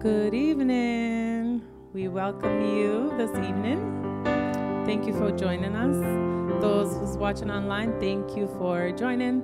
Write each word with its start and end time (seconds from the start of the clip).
Good 0.00 0.32
evening. 0.32 1.60
We 1.92 2.08
welcome 2.08 2.64
you 2.64 3.12
this 3.18 3.28
evening. 3.32 4.22
Thank 4.86 5.06
you 5.06 5.12
for 5.12 5.30
joining 5.30 5.76
us. 5.76 6.62
Those 6.62 6.96
who's 6.96 7.18
watching 7.18 7.50
online, 7.50 8.00
thank 8.00 8.34
you 8.34 8.46
for 8.56 8.92
joining. 8.92 9.42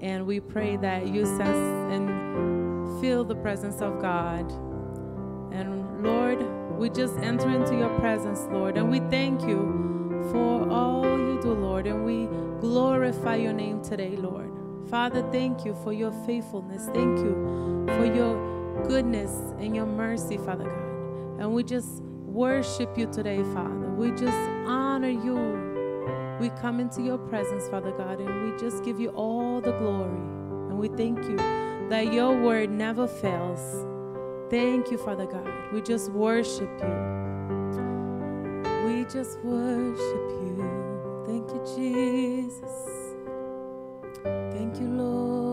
And 0.00 0.26
we 0.26 0.40
pray 0.40 0.76
that 0.78 1.06
you 1.06 1.24
sense 1.24 1.92
and 1.94 3.00
feel 3.00 3.22
the 3.22 3.36
presence 3.36 3.80
of 3.80 4.02
God. 4.02 4.50
And 5.52 6.02
Lord, 6.02 6.42
we 6.76 6.90
just 6.90 7.16
enter 7.18 7.48
into 7.48 7.76
your 7.76 7.96
presence, 8.00 8.40
Lord, 8.50 8.76
and 8.76 8.90
we 8.90 8.98
thank 8.98 9.42
you 9.42 10.26
for 10.32 10.68
all 10.68 11.04
you 11.04 11.38
do, 11.40 11.52
Lord, 11.52 11.86
and 11.86 12.04
we 12.04 12.26
glorify 12.60 13.36
your 13.36 13.52
name 13.52 13.84
today, 13.84 14.16
Lord. 14.16 14.50
Father, 14.90 15.22
thank 15.30 15.64
you 15.64 15.76
for 15.84 15.92
your 15.92 16.10
faithfulness. 16.26 16.86
Thank 16.86 17.18
you 17.18 17.84
for 17.86 18.04
your 18.04 18.55
goodness 18.84 19.30
and 19.58 19.74
your 19.74 19.86
mercy, 19.86 20.36
Father 20.38 20.64
God. 20.64 21.40
And 21.40 21.52
we 21.52 21.62
just 21.62 22.02
worship 22.02 22.96
you 22.96 23.06
today, 23.06 23.42
Father. 23.54 23.88
We 23.96 24.10
just 24.10 24.36
honor 24.66 25.10
you. 25.10 26.36
We 26.40 26.50
come 26.60 26.80
into 26.80 27.02
your 27.02 27.18
presence, 27.18 27.68
Father 27.68 27.92
God, 27.92 28.20
and 28.20 28.52
we 28.52 28.58
just 28.58 28.84
give 28.84 29.00
you 29.00 29.08
all 29.10 29.60
the 29.60 29.72
glory. 29.72 30.18
And 30.68 30.78
we 30.78 30.88
thank 30.88 31.18
you 31.24 31.36
that 31.88 32.12
your 32.12 32.40
word 32.40 32.70
never 32.70 33.06
fails. 33.06 33.86
Thank 34.50 34.90
you, 34.90 34.98
Father 34.98 35.26
God. 35.26 35.50
We 35.72 35.80
just 35.80 36.10
worship 36.12 36.70
you. 36.80 37.16
We 38.86 39.04
just 39.04 39.38
worship 39.40 40.30
you. 40.42 41.24
Thank 41.26 41.50
you, 41.50 41.62
Jesus. 41.74 43.14
Thank 44.52 44.78
you, 44.80 44.88
Lord. 44.88 45.45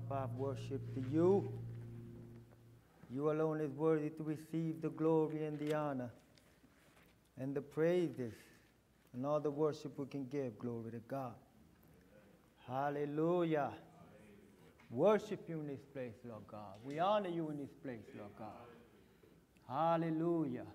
Up 0.00 0.12
our 0.12 0.28
worship 0.36 0.80
to 0.94 1.02
you. 1.12 1.52
You 3.12 3.30
alone 3.30 3.60
is 3.60 3.72
worthy 3.72 4.10
to 4.10 4.22
receive 4.22 4.80
the 4.80 4.90
glory 4.90 5.44
and 5.44 5.58
the 5.58 5.74
honor 5.74 6.10
and 7.38 7.54
the 7.54 7.60
praises 7.60 8.34
and 9.12 9.26
all 9.26 9.40
the 9.40 9.50
worship 9.50 9.98
we 9.98 10.06
can 10.06 10.26
give. 10.26 10.58
Glory 10.58 10.92
to 10.92 11.00
God. 11.08 11.34
Hallelujah. 12.68 13.70
Worship 14.90 15.48
you 15.48 15.60
in 15.60 15.66
this 15.66 15.84
place, 15.92 16.14
Lord 16.24 16.42
God. 16.46 16.74
We 16.84 16.98
honor 16.98 17.28
you 17.28 17.50
in 17.50 17.58
this 17.58 17.72
place, 17.82 18.06
Lord 18.16 18.30
God. 18.38 18.48
Hallelujah. 19.68 20.66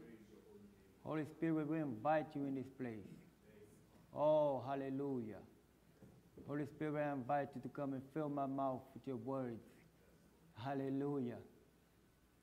Holy 1.04 1.26
Spirit, 1.26 1.70
we 1.70 1.80
invite 1.80 2.28
you 2.34 2.46
in 2.46 2.56
this 2.56 2.70
place. 2.80 3.08
Oh, 4.14 4.64
hallelujah. 4.68 5.42
Holy 6.48 6.66
Spirit, 6.66 7.04
I 7.04 7.14
invite 7.14 7.50
you 7.56 7.62
to 7.62 7.70
come 7.70 7.94
and 7.94 8.04
fill 8.14 8.30
my 8.30 8.46
mouth 8.46 8.82
with 8.94 9.02
your 9.08 9.16
words. 9.16 9.64
Hallelujah. 10.64 11.38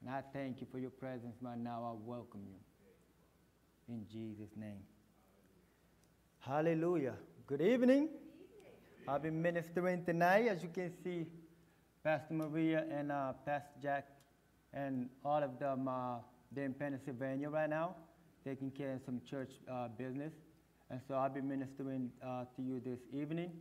And 0.01 0.11
I 0.13 0.23
thank 0.33 0.61
you 0.61 0.67
for 0.73 0.81
your 0.81 0.91
presence, 0.91 1.37
man. 1.41 1.63
Now 1.63 1.85
I 1.85 2.09
welcome 2.09 2.41
you. 2.49 3.95
In 3.95 4.05
Jesus' 4.11 4.51
name. 4.57 4.83
Hallelujah. 6.41 7.15
Good 7.47 7.61
evening. 7.61 8.09
I've 9.07 9.23
been 9.23 9.41
ministering 9.41 10.05
tonight. 10.05 10.49
As 10.49 10.63
you 10.65 10.69
can 10.69 10.93
see, 11.05 11.27
Pastor 12.03 12.35
Maria 12.35 12.85
and 12.91 13.13
uh, 13.13 13.35
Pastor 13.47 13.79
Jack 13.81 14.09
and 14.75 15.09
all 15.25 15.43
of 15.43 15.61
them, 15.61 15.87
uh, 15.87 16.17
they're 16.51 16.65
in 16.65 16.75
Pennsylvania 16.75 17.49
right 17.49 17.71
now, 17.71 17.95
taking 18.45 18.73
care 18.73 18.95
of 18.95 19.01
some 19.07 19.21
church 19.29 19.51
uh, 19.71 19.87
business. 19.97 20.33
And 20.91 21.01
so 21.07 21.15
I'll 21.15 21.31
be 21.31 21.41
ministering 21.41 22.11
uh, 22.25 22.45
to 22.57 22.63
you 22.63 22.81
this 22.85 22.99
evening. 23.13 23.53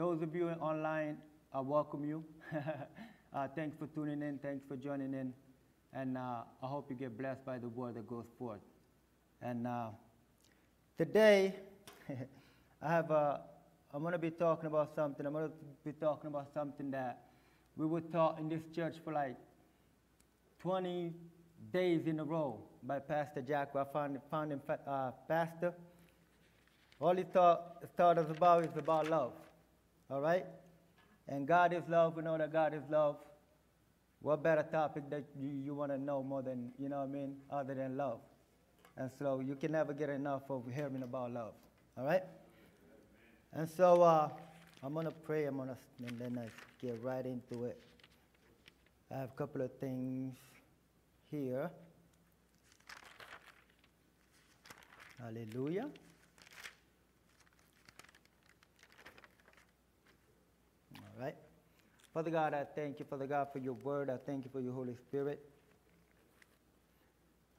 Those 0.00 0.22
of 0.22 0.34
you 0.34 0.48
online, 0.48 1.18
I 1.52 1.60
welcome 1.60 2.06
you. 2.06 2.24
uh, 3.34 3.48
thanks 3.54 3.76
for 3.78 3.86
tuning 3.86 4.22
in. 4.22 4.38
Thanks 4.38 4.64
for 4.66 4.74
joining 4.74 5.12
in. 5.12 5.34
And 5.92 6.16
uh, 6.16 6.44
I 6.62 6.66
hope 6.66 6.86
you 6.88 6.96
get 6.96 7.18
blessed 7.18 7.44
by 7.44 7.58
the 7.58 7.68
word 7.68 7.96
that 7.96 8.08
goes 8.08 8.24
forth. 8.38 8.62
And 9.42 9.66
uh, 9.66 9.88
today, 10.96 11.54
I 12.82 12.88
have 12.90 13.10
a, 13.10 13.42
I'm 13.92 14.00
going 14.00 14.12
to 14.12 14.18
be 14.18 14.30
talking 14.30 14.68
about 14.68 14.94
something. 14.96 15.26
I'm 15.26 15.34
going 15.34 15.50
to 15.50 15.54
be 15.84 15.92
talking 15.92 16.28
about 16.28 16.48
something 16.54 16.90
that 16.92 17.24
we 17.76 17.84
were 17.84 18.00
taught 18.00 18.38
in 18.40 18.48
this 18.48 18.62
church 18.74 18.94
for 19.04 19.12
like 19.12 19.36
20 20.60 21.12
days 21.74 22.06
in 22.06 22.20
a 22.20 22.24
row 22.24 22.58
by 22.84 23.00
Pastor 23.00 23.42
Jack, 23.42 23.72
our 23.74 23.86
founding, 23.92 24.22
founding 24.30 24.62
uh, 24.86 25.10
pastor. 25.28 25.74
All 27.02 27.14
he 27.14 27.24
taught, 27.24 27.94
taught 27.98 28.16
us 28.16 28.30
about 28.30 28.64
is 28.64 28.74
about 28.78 29.10
love. 29.10 29.32
All 30.10 30.20
right? 30.20 30.44
And 31.28 31.46
God 31.46 31.72
is 31.72 31.82
love. 31.88 32.16
We 32.16 32.22
know 32.22 32.36
that 32.36 32.52
God 32.52 32.74
is 32.74 32.82
love. 32.90 33.16
What 34.20 34.42
better 34.42 34.64
topic 34.64 35.08
that 35.10 35.24
you, 35.40 35.48
you 35.50 35.74
want 35.74 35.92
to 35.92 35.98
know 35.98 36.22
more 36.22 36.42
than, 36.42 36.72
you 36.78 36.88
know 36.88 36.98
what 36.98 37.08
I 37.08 37.12
mean, 37.12 37.36
other 37.50 37.74
than 37.74 37.96
love? 37.96 38.18
And 38.96 39.10
so 39.18 39.40
you 39.40 39.54
can 39.54 39.72
never 39.72 39.94
get 39.94 40.10
enough 40.10 40.42
of 40.50 40.64
hearing 40.74 41.02
about 41.02 41.32
love. 41.32 41.52
All 41.96 42.04
right? 42.04 42.22
And 43.52 43.68
so 43.68 44.02
uh, 44.02 44.28
I'm 44.82 44.92
going 44.94 45.06
to 45.06 45.12
pray, 45.12 45.46
I'm 45.46 45.56
gonna, 45.56 45.76
and 46.06 46.18
then 46.18 46.38
I 46.38 46.48
get 46.84 47.02
right 47.02 47.24
into 47.24 47.64
it. 47.64 47.80
I 49.12 49.18
have 49.18 49.30
a 49.30 49.38
couple 49.38 49.62
of 49.62 49.72
things 49.78 50.36
here. 51.30 51.70
Hallelujah. 55.20 55.88
Right. 61.20 61.34
Father 62.14 62.30
God, 62.30 62.54
I 62.54 62.64
thank 62.74 62.98
you, 62.98 63.04
Father 63.04 63.26
God, 63.26 63.48
for 63.52 63.58
your 63.58 63.74
word. 63.74 64.10
I 64.10 64.16
thank 64.16 64.44
you 64.44 64.50
for 64.50 64.60
your 64.60 64.72
Holy 64.72 64.96
Spirit. 64.96 65.40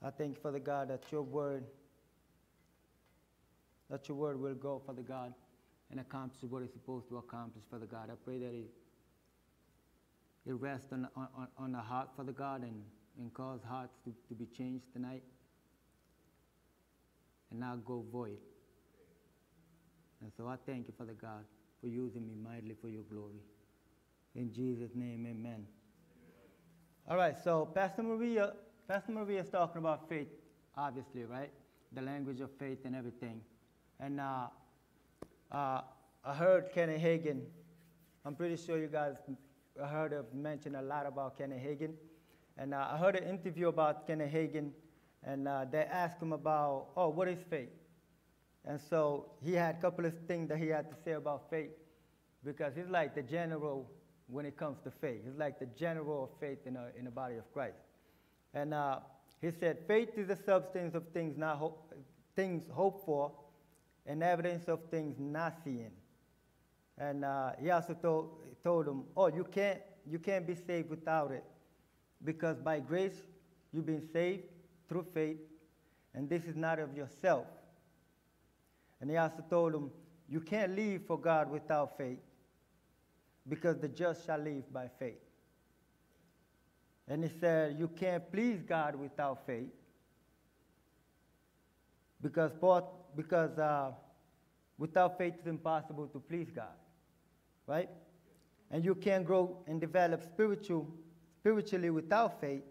I 0.03 0.09
thank 0.09 0.35
you, 0.35 0.41
Father 0.41 0.59
God, 0.59 0.89
that 0.89 1.03
your 1.11 1.21
word, 1.21 1.63
that 3.89 4.07
your 4.07 4.17
word 4.17 4.41
will 4.41 4.55
go, 4.55 4.81
Father 4.85 5.03
God, 5.03 5.33
and 5.91 5.99
accomplish 5.99 6.41
what 6.49 6.63
it's 6.63 6.73
supposed 6.73 7.07
to 7.09 7.17
accomplish, 7.17 7.63
Father 7.69 7.85
God. 7.85 8.09
I 8.11 8.15
pray 8.25 8.39
that 8.39 8.53
it, 8.53 8.71
it 10.47 10.53
rests 10.53 10.91
on, 10.91 11.07
on, 11.15 11.47
on 11.57 11.71
the 11.71 11.79
heart, 11.79 12.09
Father 12.17 12.31
God, 12.31 12.63
and, 12.63 12.81
and 13.19 13.33
cause 13.33 13.59
hearts 13.67 13.93
to, 14.05 14.13
to 14.27 14.33
be 14.33 14.47
changed 14.47 14.85
tonight 14.91 15.23
and 17.51 17.59
not 17.59 17.85
go 17.85 18.03
void. 18.11 18.39
And 20.21 20.31
so 20.35 20.47
I 20.47 20.55
thank 20.65 20.87
you, 20.87 20.93
Father 20.97 21.15
God, 21.19 21.45
for 21.81 21.87
using 21.87 22.25
me 22.27 22.35
mightily 22.35 22.75
for 22.79 22.87
your 22.87 23.03
glory. 23.03 23.41
In 24.35 24.53
Jesus' 24.53 24.91
name, 24.95 25.25
amen. 25.29 25.65
All 27.09 27.17
right, 27.17 27.35
so 27.43 27.65
Pastor 27.65 28.03
Maria, 28.03 28.53
Pastor 28.87 29.11
Maria 29.11 29.41
is 29.41 29.49
talking 29.49 29.79
about 29.79 30.07
faith, 30.07 30.27
obviously, 30.77 31.25
right? 31.25 31.51
The 31.93 32.01
language 32.01 32.39
of 32.39 32.51
faith 32.51 32.79
and 32.85 32.95
everything. 32.95 33.41
And 33.99 34.21
uh, 34.21 34.47
uh, 35.51 35.81
I 36.23 36.33
heard 36.33 36.71
Kenny 36.71 36.97
Hagin. 36.97 37.41
I'm 38.23 38.35
pretty 38.35 38.55
sure 38.55 38.77
you 38.77 38.87
guys 38.87 39.15
heard 39.77 40.13
of 40.13 40.33
mention 40.33 40.75
a 40.75 40.81
lot 40.81 41.07
about 41.07 41.37
Kenny 41.37 41.55
Hagin. 41.55 41.93
And 42.57 42.73
uh, 42.73 42.89
I 42.91 42.97
heard 42.97 43.15
an 43.15 43.27
interview 43.27 43.67
about 43.67 44.05
Kenny 44.05 44.25
Hagin, 44.25 44.69
and 45.23 45.47
uh, 45.47 45.65
they 45.69 45.79
asked 45.79 46.21
him 46.21 46.31
about, 46.31 46.89
oh, 46.95 47.09
what 47.09 47.27
is 47.27 47.39
faith? 47.49 47.69
And 48.65 48.79
so 48.89 49.31
he 49.43 49.53
had 49.53 49.75
a 49.75 49.81
couple 49.81 50.05
of 50.05 50.13
things 50.27 50.49
that 50.49 50.57
he 50.57 50.67
had 50.67 50.89
to 50.89 50.95
say 51.03 51.13
about 51.13 51.49
faith, 51.49 51.71
because 52.43 52.75
he's 52.75 52.89
like 52.89 53.15
the 53.15 53.23
general 53.23 53.89
when 54.27 54.45
it 54.45 54.55
comes 54.55 54.77
to 54.83 54.91
faith. 54.91 55.21
He's 55.25 55.37
like 55.37 55.59
the 55.59 55.65
general 55.77 56.25
of 56.25 56.29
faith 56.39 56.59
in, 56.65 56.75
a, 56.75 56.87
in 56.97 57.05
the 57.05 57.11
body 57.11 57.35
of 57.35 57.51
Christ. 57.53 57.77
And 58.53 58.73
uh, 58.73 58.99
he 59.41 59.51
said, 59.51 59.79
faith 59.87 60.09
is 60.15 60.27
the 60.27 60.37
substance 60.45 60.95
of 60.95 61.07
things 61.13 61.37
not 61.37 61.57
hope, 61.57 61.93
things 62.35 62.63
hoped 62.71 63.05
for, 63.05 63.31
and 64.05 64.23
evidence 64.23 64.67
of 64.67 64.79
things 64.89 65.15
not 65.19 65.55
seen. 65.63 65.91
And 66.97 67.25
uh, 67.25 67.51
he 67.59 67.71
also 67.71 67.93
told, 67.93 68.39
told 68.63 68.87
him, 68.87 69.03
oh, 69.17 69.27
you 69.27 69.43
can't, 69.43 69.79
you 70.09 70.19
can't 70.19 70.45
be 70.45 70.55
saved 70.55 70.89
without 70.89 71.31
it, 71.31 71.43
because 72.23 72.57
by 72.57 72.79
grace 72.79 73.17
you've 73.73 73.85
been 73.85 74.07
saved 74.13 74.43
through 74.87 75.05
faith, 75.13 75.37
and 76.13 76.29
this 76.29 76.43
is 76.43 76.55
not 76.55 76.77
of 76.79 76.95
yourself. 76.95 77.45
And 79.01 79.09
he 79.09 79.17
also 79.17 79.43
told 79.49 79.73
him, 79.73 79.89
you 80.29 80.39
can't 80.39 80.75
live 80.75 81.01
for 81.07 81.19
God 81.19 81.51
without 81.51 81.97
faith, 81.97 82.19
because 83.49 83.79
the 83.79 83.89
just 83.89 84.25
shall 84.25 84.37
live 84.37 84.71
by 84.71 84.87
faith. 84.97 85.19
And 87.07 87.23
he 87.23 87.29
said, 87.41 87.75
You 87.77 87.89
can't 87.89 88.31
please 88.31 88.61
God 88.61 88.95
without 88.95 89.45
faith. 89.45 89.67
Because, 92.21 92.51
Paul, 92.61 93.09
because 93.17 93.57
uh, 93.57 93.91
without 94.77 95.17
faith 95.17 95.33
it's 95.39 95.47
impossible 95.47 96.07
to 96.07 96.19
please 96.19 96.49
God. 96.55 96.77
Right? 97.67 97.89
And 98.69 98.85
you 98.85 98.95
can't 98.95 99.25
grow 99.25 99.57
and 99.67 99.81
develop 99.81 100.23
spiritual, 100.23 100.87
spiritually 101.41 101.89
without 101.89 102.39
faith. 102.39 102.63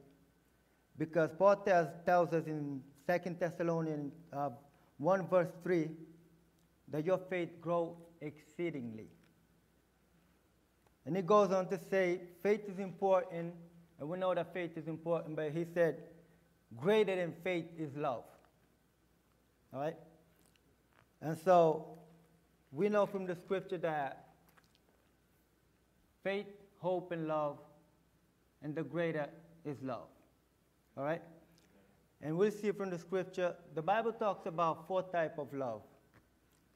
Because 0.96 1.30
Paul 1.37 1.56
tells, 1.56 1.88
tells 2.06 2.32
us 2.32 2.46
in 2.46 2.80
2 3.06 3.37
Thessalonians 3.38 4.14
uh, 4.32 4.50
1 4.96 5.26
verse 5.28 5.50
3 5.62 5.90
that 6.90 7.04
your 7.04 7.18
faith 7.18 7.61
grow 7.61 7.97
exceedingly. 8.20 9.09
And 11.06 11.16
he 11.16 11.23
goes 11.23 11.50
on 11.50 11.68
to 11.68 11.78
say, 11.90 12.20
faith 12.42 12.68
is 12.68 12.78
important, 12.78 13.54
and 13.99 14.09
we 14.09 14.18
know 14.18 14.35
that 14.35 14.52
faith 14.52 14.76
is 14.76 14.87
important, 14.87 15.37
but 15.37 15.50
he 15.52 15.64
said, 15.75 16.02
greater 16.76 17.16
than 17.16 17.32
faith 17.42 17.66
is 17.78 17.97
love. 17.97 18.25
All 19.73 19.80
right? 19.80 19.97
And 21.23 21.38
so 21.44 21.99
we 22.73 22.88
know 22.88 23.06
from 23.06 23.26
the 23.26 23.35
scripture 23.35 23.78
that 23.78 24.26
faith, 26.23 26.47
hope, 26.78 27.12
and 27.12 27.26
love, 27.26 27.59
and 28.62 28.75
the 28.75 28.82
greater 28.82 29.28
is 29.64 29.80
love. 29.82 30.09
All 30.97 31.04
right? 31.04 31.23
And 32.23 32.37
we'll 32.37 32.50
see 32.50 32.73
from 32.73 32.90
the 32.90 32.99
scripture, 32.99 33.54
the 33.75 33.82
Bible 33.82 34.12
talks 34.12 34.47
about 34.47 34.87
four 34.87 35.02
type 35.02 35.38
of 35.38 35.52
love. 35.54 35.82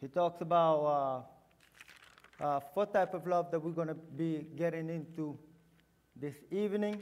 He 0.04 0.08
talks 0.08 0.42
about 0.42 1.24
uh, 2.38 2.44
uh, 2.44 2.60
four 2.74 2.84
type 2.84 3.14
of 3.14 3.26
love 3.26 3.50
that 3.50 3.58
we're 3.58 3.70
going 3.70 3.88
to 3.88 3.94
be 3.94 4.44
getting 4.54 4.90
into 4.90 5.38
this 6.14 6.34
evening. 6.50 7.00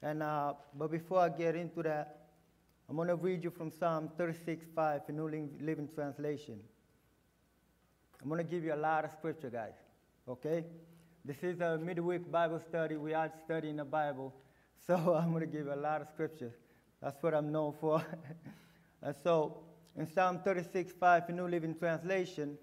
And 0.00 0.22
uh, 0.22 0.52
but 0.78 0.92
before 0.92 1.18
I 1.18 1.28
get 1.28 1.56
into 1.56 1.82
that, 1.82 2.28
I'm 2.88 2.94
going 2.94 3.08
to 3.08 3.16
read 3.16 3.42
you 3.42 3.50
from 3.50 3.72
Psalm 3.72 4.12
36, 4.16 4.64
5 4.76 5.00
in 5.08 5.16
New 5.16 5.50
Living 5.60 5.88
Translation. 5.92 6.60
I'm 8.22 8.28
going 8.28 8.38
to 8.38 8.48
give 8.48 8.62
you 8.62 8.72
a 8.72 8.82
lot 8.88 9.04
of 9.04 9.10
scripture, 9.18 9.50
guys. 9.50 9.74
Okay? 10.28 10.64
This 11.24 11.42
is 11.42 11.58
a 11.58 11.78
midweek 11.78 12.30
Bible 12.30 12.60
study. 12.68 12.94
We 12.94 13.12
are 13.12 13.28
studying 13.44 13.78
the 13.78 13.84
Bible. 13.84 14.32
So 14.86 15.14
I'm 15.14 15.30
going 15.30 15.40
to 15.40 15.46
give 15.46 15.66
you 15.66 15.74
a 15.74 15.82
lot 15.88 16.00
of 16.00 16.06
scripture. 16.14 16.52
That's 17.02 17.20
what 17.22 17.34
I'm 17.34 17.50
known 17.50 17.74
for. 17.80 18.04
and 19.02 19.14
so 19.22 19.64
in 19.96 20.06
Psalm 20.06 20.40
36, 20.44 20.92
5 20.98 21.26
the 21.26 21.32
New 21.32 21.48
Living 21.48 21.74
Translation, 21.74 22.56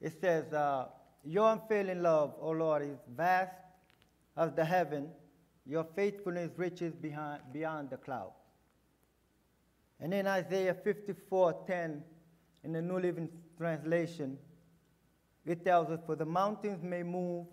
it 0.00 0.20
says, 0.20 0.52
uh, 0.52 0.86
Your 1.24 1.52
unfailing 1.52 2.02
love, 2.02 2.34
O 2.40 2.50
Lord, 2.50 2.82
is 2.82 2.98
vast 3.16 3.54
as 4.36 4.52
the 4.52 4.64
heaven. 4.64 5.08
Your 5.64 5.86
faithfulness 5.96 6.52
reaches 6.56 6.94
behind, 6.94 7.40
beyond 7.52 7.90
the 7.90 7.96
cloud. 7.96 8.32
And 10.00 10.12
in 10.12 10.26
Isaiah 10.26 10.74
54 10.74 11.64
10, 11.66 12.02
in 12.64 12.72
the 12.72 12.82
New 12.82 12.98
Living 12.98 13.28
Translation, 13.56 14.38
it 15.46 15.64
tells 15.64 15.88
us, 15.88 16.00
For 16.04 16.16
the 16.16 16.26
mountains 16.26 16.82
may 16.82 17.02
move 17.02 17.46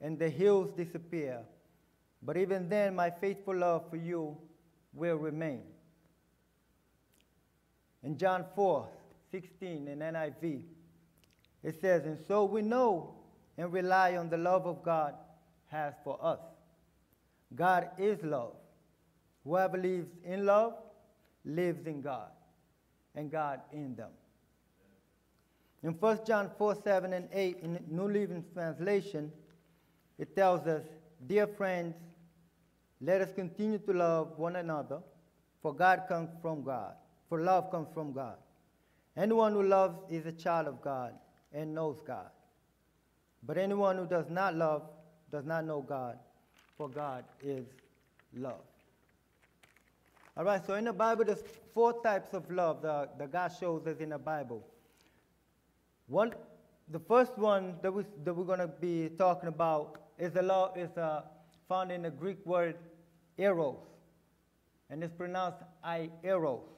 and 0.00 0.18
the 0.18 0.28
hills 0.28 0.72
disappear, 0.76 1.40
but 2.22 2.36
even 2.36 2.68
then 2.68 2.94
my 2.96 3.10
faithful 3.10 3.56
love 3.56 3.88
for 3.90 3.96
you 3.96 4.36
will 4.92 5.16
remain. 5.16 5.62
In 8.04 8.18
John 8.18 8.44
4 8.54 8.88
16, 9.30 9.88
in 9.88 9.98
NIV, 9.98 10.62
it 11.62 11.80
says, 11.80 12.04
And 12.04 12.18
so 12.28 12.44
we 12.44 12.62
know 12.62 13.14
and 13.56 13.72
rely 13.72 14.16
on 14.16 14.28
the 14.30 14.36
love 14.36 14.66
of 14.66 14.82
God 14.84 15.14
has 15.66 15.94
for 16.04 16.18
us. 16.22 16.38
God 17.54 17.88
is 17.98 18.22
love. 18.22 18.54
Whoever 19.44 19.76
lives 19.76 20.08
in 20.24 20.46
love 20.46 20.74
lives 21.44 21.86
in 21.86 22.00
God, 22.00 22.30
and 23.14 23.30
God 23.30 23.60
in 23.72 23.94
them. 23.94 24.10
In 25.82 25.90
1 25.92 26.20
John 26.26 26.50
4 26.56 26.76
7 26.82 27.12
and 27.12 27.28
8, 27.32 27.58
in 27.62 27.78
New 27.90 28.08
Living 28.08 28.44
Translation, 28.54 29.30
it 30.18 30.34
tells 30.34 30.66
us, 30.66 30.82
Dear 31.26 31.46
friends, 31.46 31.94
let 33.00 33.20
us 33.20 33.32
continue 33.34 33.78
to 33.78 33.92
love 33.92 34.38
one 34.38 34.56
another, 34.56 35.00
for 35.60 35.74
God 35.74 36.04
comes 36.08 36.30
from 36.40 36.62
God, 36.62 36.94
for 37.28 37.40
love 37.40 37.70
comes 37.70 37.88
from 37.92 38.12
God. 38.12 38.36
Anyone 39.16 39.52
who 39.52 39.62
loves 39.62 39.98
is 40.10 40.26
a 40.26 40.32
child 40.32 40.66
of 40.66 40.80
God 40.82 41.14
and 41.52 41.74
knows 41.74 42.00
God. 42.06 42.30
But 43.46 43.58
anyone 43.58 43.96
who 43.96 44.06
does 44.06 44.28
not 44.28 44.54
love 44.54 44.82
does 45.30 45.44
not 45.44 45.64
know 45.64 45.82
God, 45.82 46.18
for 46.76 46.88
God 46.88 47.24
is 47.42 47.66
love. 48.34 48.62
All 50.36 50.44
right, 50.44 50.64
so 50.66 50.74
in 50.74 50.84
the 50.84 50.92
Bible, 50.92 51.24
there's 51.24 51.44
four 51.72 52.02
types 52.02 52.34
of 52.34 52.50
love 52.50 52.82
that, 52.82 53.18
that 53.18 53.30
God 53.30 53.52
shows 53.58 53.86
us 53.86 53.98
in 53.98 54.08
the 54.10 54.18
Bible. 54.18 54.66
One, 56.08 56.32
the 56.88 56.98
first 56.98 57.38
one 57.38 57.76
that, 57.82 57.92
we, 57.92 58.04
that 58.24 58.34
we're 58.34 58.44
going 58.44 58.58
to 58.58 58.66
be 58.68 59.10
talking 59.16 59.48
about 59.48 60.00
is 60.18 60.32
the 60.32 60.42
love 60.42 60.76
is 60.76 60.90
uh, 60.96 61.22
found 61.68 61.92
in 61.92 62.02
the 62.02 62.10
Greek 62.10 62.44
word 62.44 62.76
eros, 63.38 63.78
and 64.90 65.02
it's 65.04 65.14
pronounced 65.14 65.58
I 65.82 66.10
eros. 66.22 66.73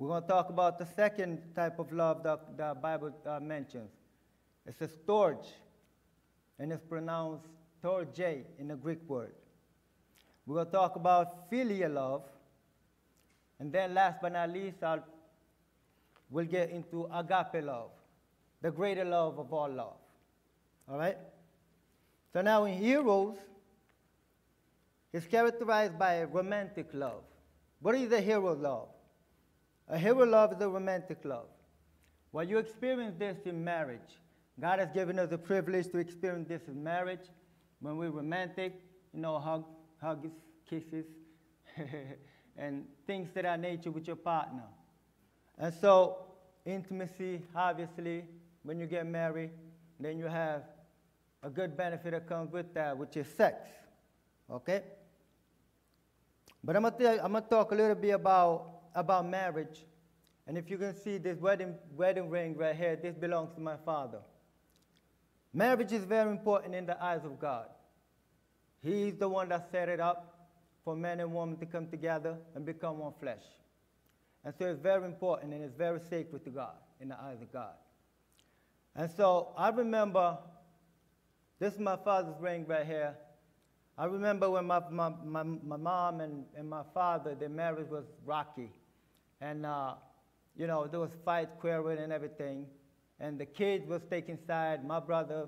We're 0.00 0.08
going 0.08 0.22
to 0.22 0.28
talk 0.28 0.48
about 0.48 0.78
the 0.78 0.86
second 0.86 1.42
type 1.54 1.78
of 1.78 1.92
love 1.92 2.22
that 2.22 2.56
the 2.56 2.74
Bible 2.74 3.12
uh, 3.26 3.38
mentions. 3.38 3.90
It's 4.66 4.80
a 4.80 4.88
storge, 4.88 5.44
and 6.58 6.72
it's 6.72 6.82
pronounced 6.82 7.44
torge 7.84 8.46
in 8.58 8.68
the 8.68 8.76
Greek 8.76 9.06
word. 9.06 9.34
We're 10.46 10.54
going 10.54 10.66
to 10.68 10.72
talk 10.72 10.96
about 10.96 11.50
filial 11.50 11.92
love, 11.92 12.22
and 13.58 13.70
then 13.70 13.92
last 13.92 14.22
but 14.22 14.32
not 14.32 14.48
least, 14.48 14.82
I'll, 14.82 15.04
we'll 16.30 16.46
get 16.46 16.70
into 16.70 17.06
agape 17.12 17.62
love, 17.62 17.90
the 18.62 18.70
greater 18.70 19.04
love 19.04 19.38
of 19.38 19.52
all 19.52 19.70
love. 19.70 19.98
All 20.90 20.96
right? 20.96 21.18
So 22.32 22.40
now 22.40 22.64
in 22.64 22.82
eros, 22.82 23.36
it's 25.12 25.26
characterized 25.26 25.98
by 25.98 26.24
romantic 26.24 26.86
love. 26.94 27.20
What 27.82 27.96
is 27.96 28.10
a 28.12 28.20
hero 28.22 28.54
love? 28.54 28.88
A 29.90 29.98
hero 29.98 30.24
love 30.24 30.52
is 30.52 30.60
a 30.60 30.68
romantic 30.68 31.18
love. 31.24 31.48
While 32.30 32.44
you 32.44 32.58
experience 32.58 33.16
this 33.18 33.36
in 33.44 33.64
marriage, 33.64 34.18
God 34.60 34.78
has 34.78 34.88
given 34.94 35.18
us 35.18 35.30
the 35.30 35.38
privilege 35.38 35.90
to 35.90 35.98
experience 35.98 36.46
this 36.48 36.62
in 36.68 36.82
marriage. 36.82 37.26
When 37.80 37.96
we're 37.96 38.10
romantic, 38.10 38.80
you 39.12 39.20
know, 39.20 39.40
hug, 39.40 39.64
hugs, 40.00 40.30
kisses, 40.68 41.06
and 42.56 42.84
things 43.06 43.30
that 43.34 43.44
are 43.44 43.56
nature 43.56 43.90
with 43.90 44.06
your 44.06 44.14
partner. 44.14 44.62
And 45.58 45.74
so, 45.74 46.18
intimacy, 46.64 47.42
obviously, 47.56 48.24
when 48.62 48.78
you 48.78 48.86
get 48.86 49.06
married, 49.06 49.50
then 49.98 50.18
you 50.18 50.26
have 50.26 50.62
a 51.42 51.50
good 51.50 51.76
benefit 51.76 52.12
that 52.12 52.28
comes 52.28 52.52
with 52.52 52.72
that, 52.74 52.96
which 52.96 53.16
is 53.16 53.26
sex. 53.36 53.68
Okay? 54.48 54.82
But 56.62 56.76
I'm 56.76 56.82
gonna, 56.82 57.18
I'm 57.24 57.32
gonna 57.32 57.40
talk 57.40 57.72
a 57.72 57.74
little 57.74 57.96
bit 57.96 58.10
about 58.10 58.79
about 58.94 59.28
marriage. 59.28 59.84
And 60.46 60.58
if 60.58 60.70
you 60.70 60.78
can 60.78 60.94
see 60.94 61.18
this 61.18 61.38
wedding, 61.38 61.74
wedding 61.96 62.28
ring 62.28 62.56
right 62.56 62.74
here, 62.74 62.96
this 62.96 63.14
belongs 63.14 63.54
to 63.54 63.60
my 63.60 63.76
father. 63.84 64.18
Marriage 65.52 65.92
is 65.92 66.04
very 66.04 66.30
important 66.30 66.74
in 66.74 66.86
the 66.86 67.02
eyes 67.02 67.24
of 67.24 67.40
God. 67.40 67.66
He's 68.82 69.16
the 69.16 69.28
one 69.28 69.48
that 69.50 69.70
set 69.70 69.88
it 69.88 70.00
up 70.00 70.48
for 70.84 70.96
man 70.96 71.20
and 71.20 71.32
woman 71.32 71.56
to 71.58 71.66
come 71.66 71.88
together 71.88 72.36
and 72.54 72.64
become 72.64 72.98
one 72.98 73.12
flesh. 73.20 73.42
And 74.44 74.54
so 74.58 74.66
it's 74.66 74.80
very 74.80 75.04
important 75.04 75.52
and 75.52 75.62
it's 75.62 75.76
very 75.76 76.00
sacred 76.08 76.44
to 76.44 76.50
God 76.50 76.74
in 77.00 77.08
the 77.08 77.20
eyes 77.20 77.42
of 77.42 77.52
God. 77.52 77.74
And 78.96 79.10
so 79.10 79.52
I 79.56 79.68
remember, 79.68 80.38
this 81.58 81.74
is 81.74 81.80
my 81.80 81.96
father's 81.96 82.40
ring 82.40 82.64
right 82.66 82.86
here. 82.86 83.14
I 83.98 84.06
remember 84.06 84.48
when 84.48 84.66
my, 84.66 84.80
my, 84.90 85.10
my, 85.24 85.42
my 85.42 85.76
mom 85.76 86.20
and, 86.20 86.44
and 86.56 86.68
my 86.68 86.82
father, 86.94 87.34
their 87.34 87.50
marriage 87.50 87.88
was 87.90 88.04
rocky. 88.24 88.72
And, 89.40 89.64
uh, 89.64 89.94
you 90.56 90.66
know, 90.66 90.86
there 90.86 91.00
was 91.00 91.10
fight, 91.24 91.48
quarreling, 91.58 91.98
and 91.98 92.12
everything. 92.12 92.66
And 93.18 93.38
the 93.38 93.46
kids 93.46 93.86
was 93.86 94.02
taking 94.10 94.38
side. 94.46 94.84
My 94.84 95.00
brother, 95.00 95.46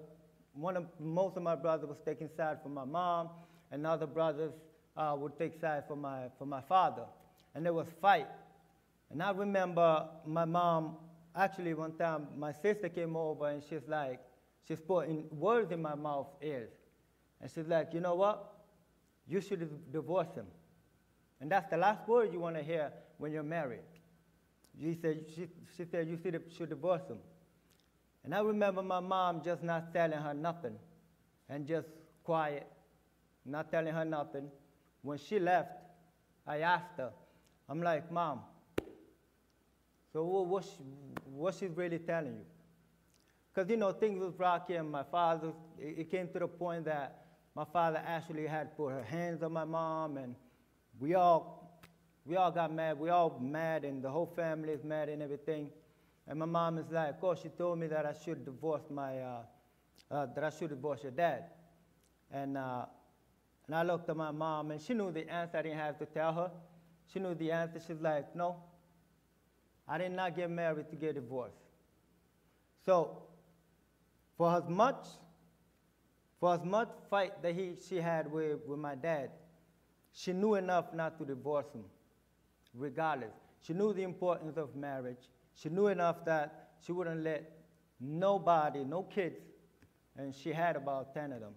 one 0.54 0.76
of, 0.76 0.86
most 0.98 1.36
of 1.36 1.42
my 1.42 1.54
brothers 1.54 1.88
was 1.88 1.98
taking 2.04 2.28
side 2.36 2.58
for 2.62 2.68
my 2.68 2.84
mom, 2.84 3.30
and 3.70 3.86
other 3.86 4.06
brothers 4.06 4.52
uh, 4.96 5.16
would 5.18 5.38
take 5.38 5.60
side 5.60 5.84
for 5.88 5.96
my, 5.96 6.24
for 6.38 6.46
my 6.46 6.60
father. 6.60 7.04
And 7.54 7.64
there 7.64 7.72
was 7.72 7.86
fight. 8.00 8.28
And 9.10 9.22
I 9.22 9.30
remember 9.30 10.08
my 10.26 10.44
mom, 10.44 10.96
actually 11.36 11.74
one 11.74 11.92
time, 11.92 12.28
my 12.36 12.52
sister 12.52 12.88
came 12.88 13.16
over 13.16 13.48
and 13.48 13.62
she's 13.68 13.86
like, 13.86 14.20
she's 14.66 14.80
putting 14.80 15.24
words 15.30 15.70
in 15.70 15.82
my 15.82 15.94
mouth, 15.94 16.28
ears. 16.42 16.70
And 17.40 17.50
she's 17.50 17.66
like, 17.66 17.92
you 17.92 18.00
know 18.00 18.14
what? 18.14 18.52
You 19.28 19.40
should 19.40 19.92
divorce 19.92 20.34
him. 20.34 20.46
And 21.40 21.50
that's 21.50 21.68
the 21.70 21.76
last 21.76 22.06
word 22.08 22.32
you 22.32 22.40
want 22.40 22.56
to 22.56 22.62
hear 22.62 22.92
when 23.22 23.30
you're 23.30 23.44
married. 23.44 23.86
She 24.80 24.98
said, 25.00 25.24
she, 25.32 25.46
she 25.76 25.84
said 25.84 26.08
you 26.08 26.18
should, 26.20 26.42
should 26.56 26.70
divorce 26.70 27.02
him. 27.08 27.18
And 28.24 28.34
I 28.34 28.40
remember 28.40 28.82
my 28.82 28.98
mom 28.98 29.42
just 29.44 29.62
not 29.62 29.94
telling 29.94 30.18
her 30.18 30.34
nothing 30.34 30.74
and 31.48 31.64
just 31.64 31.86
quiet, 32.24 32.66
not 33.46 33.70
telling 33.70 33.94
her 33.94 34.04
nothing. 34.04 34.48
When 35.02 35.18
she 35.18 35.38
left, 35.38 35.70
I 36.44 36.58
asked 36.62 36.96
her, 36.96 37.12
I'm 37.68 37.80
like, 37.80 38.10
Mom, 38.10 38.40
so 40.12 40.24
what, 40.24 40.46
what, 40.46 40.64
she, 40.64 40.82
what 41.32 41.54
she's 41.54 41.70
really 41.76 42.00
telling 42.00 42.34
you? 42.34 42.46
Because, 43.54 43.70
you 43.70 43.76
know, 43.76 43.92
things 43.92 44.18
was 44.18 44.34
rocky 44.36 44.74
and 44.74 44.90
my 44.90 45.04
father, 45.04 45.52
it, 45.78 46.00
it 46.00 46.10
came 46.10 46.26
to 46.28 46.40
the 46.40 46.48
point 46.48 46.86
that 46.86 47.24
my 47.54 47.64
father 47.72 48.02
actually 48.04 48.48
had 48.48 48.76
put 48.76 48.88
her 48.88 49.04
hands 49.04 49.44
on 49.44 49.52
my 49.52 49.64
mom 49.64 50.16
and 50.16 50.34
we 50.98 51.14
all, 51.14 51.61
we 52.24 52.36
all 52.36 52.50
got 52.50 52.72
mad. 52.72 52.98
We 52.98 53.10
all 53.10 53.38
mad 53.40 53.84
and 53.84 54.02
the 54.02 54.10
whole 54.10 54.26
family 54.26 54.72
is 54.72 54.84
mad 54.84 55.08
and 55.08 55.22
everything. 55.22 55.70
And 56.28 56.38
my 56.38 56.46
mom 56.46 56.78
is 56.78 56.86
like, 56.90 57.10
of 57.10 57.20
course, 57.20 57.40
she 57.42 57.48
told 57.48 57.78
me 57.78 57.88
that 57.88 58.06
I 58.06 58.14
should 58.24 58.44
divorce 58.44 58.82
my, 58.90 59.18
uh, 59.18 59.42
uh, 60.10 60.26
that 60.34 60.44
I 60.44 60.50
should 60.50 60.70
divorce 60.70 61.02
your 61.02 61.12
dad. 61.12 61.44
And, 62.30 62.56
uh, 62.56 62.86
and 63.66 63.74
I 63.74 63.82
looked 63.82 64.08
at 64.08 64.16
my 64.16 64.30
mom 64.30 64.70
and 64.70 64.80
she 64.80 64.94
knew 64.94 65.10
the 65.10 65.28
answer. 65.28 65.58
I 65.58 65.62
didn't 65.62 65.78
have 65.78 65.98
to 65.98 66.06
tell 66.06 66.32
her. 66.32 66.50
She 67.12 67.18
knew 67.18 67.34
the 67.34 67.50
answer. 67.50 67.80
She's 67.86 68.00
like, 68.00 68.34
no, 68.36 68.56
I 69.88 69.98
did 69.98 70.12
not 70.12 70.36
get 70.36 70.50
married 70.50 70.90
to 70.90 70.96
get 70.96 71.14
divorced. 71.14 71.56
So, 72.84 73.22
for 74.36 74.56
as 74.56 74.68
much, 74.68 75.06
for 76.40 76.54
as 76.54 76.64
much 76.64 76.88
fight 77.10 77.42
that 77.42 77.54
he, 77.54 77.74
she 77.88 77.96
had 77.96 78.30
with, 78.30 78.60
with 78.66 78.78
my 78.78 78.94
dad, 78.94 79.30
she 80.12 80.32
knew 80.32 80.54
enough 80.54 80.92
not 80.92 81.18
to 81.18 81.24
divorce 81.24 81.66
him, 81.72 81.84
regardless. 82.74 83.32
She 83.60 83.72
knew 83.72 83.92
the 83.92 84.02
importance 84.02 84.56
of 84.56 84.74
marriage. 84.74 85.28
She 85.54 85.68
knew 85.68 85.86
enough 85.88 86.24
that 86.24 86.70
she 86.84 86.92
wouldn't 86.92 87.22
let 87.22 87.50
nobody, 88.00 88.84
no 88.84 89.02
kids, 89.02 89.36
and 90.16 90.34
she 90.34 90.52
had 90.52 90.76
about 90.76 91.14
10 91.14 91.32
of 91.32 91.40
them. 91.40 91.54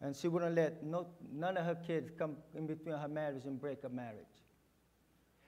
And 0.00 0.16
she 0.16 0.28
wouldn't 0.28 0.54
let 0.54 0.82
no, 0.82 1.08
none 1.30 1.56
of 1.56 1.66
her 1.66 1.74
kids 1.74 2.10
come 2.16 2.36
in 2.54 2.66
between 2.66 2.94
her 2.94 3.08
marriage 3.08 3.44
and 3.44 3.60
break 3.60 3.82
her 3.82 3.88
marriage. 3.88 4.24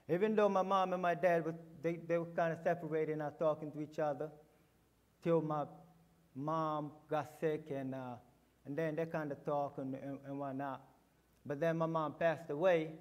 Even 0.09 0.35
though 0.35 0.49
my 0.49 0.61
mom 0.61 0.93
and 0.93 1.01
my 1.01 1.15
dad, 1.15 1.45
were, 1.45 1.55
they, 1.81 1.95
they 2.07 2.17
were 2.17 2.25
kind 2.25 2.51
of 2.51 2.59
separated, 2.63 3.17
not 3.17 3.39
talking 3.39 3.71
to 3.71 3.81
each 3.81 3.99
other, 3.99 4.29
till 5.23 5.41
my 5.41 5.63
mom 6.35 6.91
got 7.09 7.31
sick, 7.39 7.67
and, 7.71 7.95
uh, 7.95 8.15
and 8.65 8.77
then 8.77 8.95
they 8.95 9.05
kind 9.05 9.31
of 9.31 9.43
talk 9.45 9.75
and, 9.77 9.95
and, 9.95 10.19
and 10.27 10.37
whatnot. 10.37 10.81
But 11.45 11.59
then 11.59 11.77
my 11.77 11.85
mom 11.85 12.15
passed 12.19 12.49
away. 12.49 12.91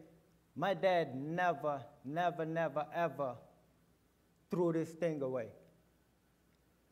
My 0.55 0.75
dad 0.75 1.15
never, 1.15 1.83
never, 2.05 2.45
never, 2.45 2.87
ever 2.95 3.35
threw 4.51 4.73
this 4.73 4.91
thing 4.91 5.23
away. 5.23 5.47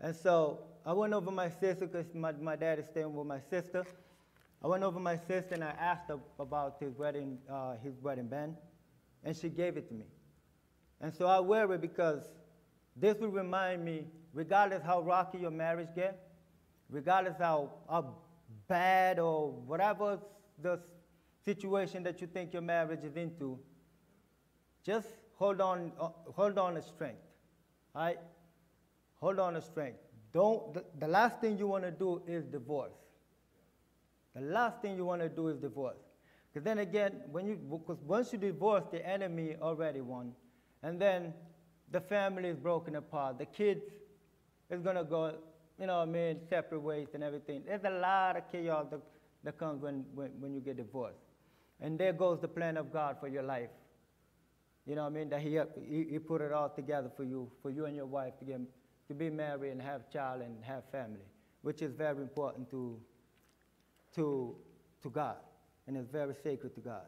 And 0.00 0.16
so 0.16 0.60
I 0.84 0.94
went 0.94 1.12
over 1.12 1.30
my 1.30 1.50
sister 1.50 1.86
because 1.86 2.06
my, 2.14 2.32
my 2.32 2.56
dad 2.56 2.78
is 2.78 2.86
staying 2.86 3.14
with 3.14 3.26
my 3.26 3.40
sister. 3.50 3.84
I 4.62 4.66
went 4.66 4.82
over 4.82 4.98
my 4.98 5.16
sister 5.16 5.54
and 5.54 5.64
I 5.64 5.74
asked 5.78 6.08
her 6.08 6.18
about 6.38 6.76
his 6.80 6.94
wedding, 6.96 7.38
uh, 7.50 7.76
his 7.82 7.94
wedding 8.00 8.28
band, 8.28 8.56
and 9.24 9.36
she 9.36 9.48
gave 9.48 9.76
it 9.76 9.88
to 9.88 9.94
me. 9.94 10.06
And 11.00 11.14
so 11.14 11.26
I 11.26 11.40
wear 11.40 11.70
it 11.72 11.80
because 11.80 12.28
this 12.96 13.18
will 13.18 13.28
remind 13.28 13.84
me, 13.84 14.06
regardless 14.32 14.82
how 14.82 15.00
rocky 15.00 15.38
your 15.38 15.50
marriage 15.50 15.88
get, 15.94 16.28
regardless 16.90 17.36
how, 17.38 17.72
how 17.88 18.16
bad 18.68 19.18
or 19.18 19.50
whatever 19.50 20.18
the 20.62 20.80
situation 21.44 22.02
that 22.04 22.20
you 22.20 22.26
think 22.26 22.52
your 22.52 22.62
marriage 22.62 23.04
is 23.04 23.16
into, 23.16 23.58
just 24.84 25.08
hold 25.36 25.60
on, 25.60 25.92
uh, 26.00 26.08
hold 26.34 26.58
on 26.58 26.74
to 26.74 26.82
strength. 26.82 27.22
All 27.94 28.02
right? 28.02 28.18
Hold 29.20 29.38
on 29.38 29.54
to 29.54 29.60
strength. 29.60 29.98
Don't, 30.32 30.74
the, 30.74 30.84
the 30.98 31.08
last 31.08 31.40
thing 31.40 31.58
you 31.58 31.66
want 31.66 31.84
to 31.84 31.90
do 31.90 32.22
is 32.26 32.44
divorce. 32.44 32.92
The 34.34 34.42
last 34.42 34.80
thing 34.80 34.96
you 34.96 35.04
want 35.04 35.22
to 35.22 35.28
do 35.28 35.48
is 35.48 35.58
divorce. 35.58 35.98
Because 36.52 36.64
then 36.64 36.78
again, 36.78 37.22
when 37.30 37.46
you, 37.46 37.56
because 37.56 38.02
once 38.04 38.32
you 38.32 38.38
divorce, 38.38 38.84
the 38.90 39.06
enemy 39.06 39.56
already 39.60 40.00
won. 40.00 40.32
And 40.82 41.00
then 41.00 41.34
the 41.90 42.00
family 42.00 42.48
is 42.48 42.56
broken 42.56 42.96
apart. 42.96 43.38
The 43.38 43.46
kids 43.46 43.82
is 44.70 44.80
going 44.80 44.96
to 44.96 45.04
go, 45.04 45.34
you 45.78 45.86
know 45.86 45.98
what 45.98 46.08
I 46.08 46.12
mean, 46.12 46.40
separate 46.48 46.80
ways 46.80 47.08
and 47.14 47.24
everything. 47.24 47.62
There's 47.66 47.84
a 47.84 47.90
lot 47.90 48.36
of 48.36 48.50
chaos 48.50 48.86
that, 48.90 49.00
that 49.44 49.58
comes 49.58 49.82
when, 49.82 50.04
when, 50.14 50.30
when 50.38 50.54
you 50.54 50.60
get 50.60 50.76
divorced. 50.76 51.18
And 51.80 51.98
there 51.98 52.12
goes 52.12 52.40
the 52.40 52.48
plan 52.48 52.76
of 52.76 52.92
God 52.92 53.16
for 53.20 53.28
your 53.28 53.42
life. 53.42 53.70
You 54.86 54.94
know 54.94 55.04
what 55.04 55.12
I 55.12 55.14
mean? 55.14 55.28
That 55.30 55.40
he, 55.40 55.58
he, 55.86 56.06
he 56.10 56.18
put 56.18 56.40
it 56.40 56.52
all 56.52 56.68
together 56.68 57.10
for 57.16 57.24
you, 57.24 57.50
for 57.62 57.70
you 57.70 57.86
and 57.86 57.96
your 57.96 58.06
wife 58.06 58.38
to, 58.38 58.44
get, 58.44 58.60
to 59.08 59.14
be 59.14 59.30
married 59.30 59.70
and 59.72 59.80
have 59.80 60.10
child 60.10 60.42
and 60.42 60.62
have 60.64 60.82
family, 60.90 61.24
which 61.62 61.82
is 61.82 61.92
very 61.92 62.22
important 62.22 62.70
to, 62.70 62.98
to, 64.14 64.56
to 65.02 65.10
God 65.10 65.36
and 65.86 65.96
is 65.96 66.06
very 66.08 66.34
sacred 66.42 66.74
to 66.74 66.80
God. 66.80 67.06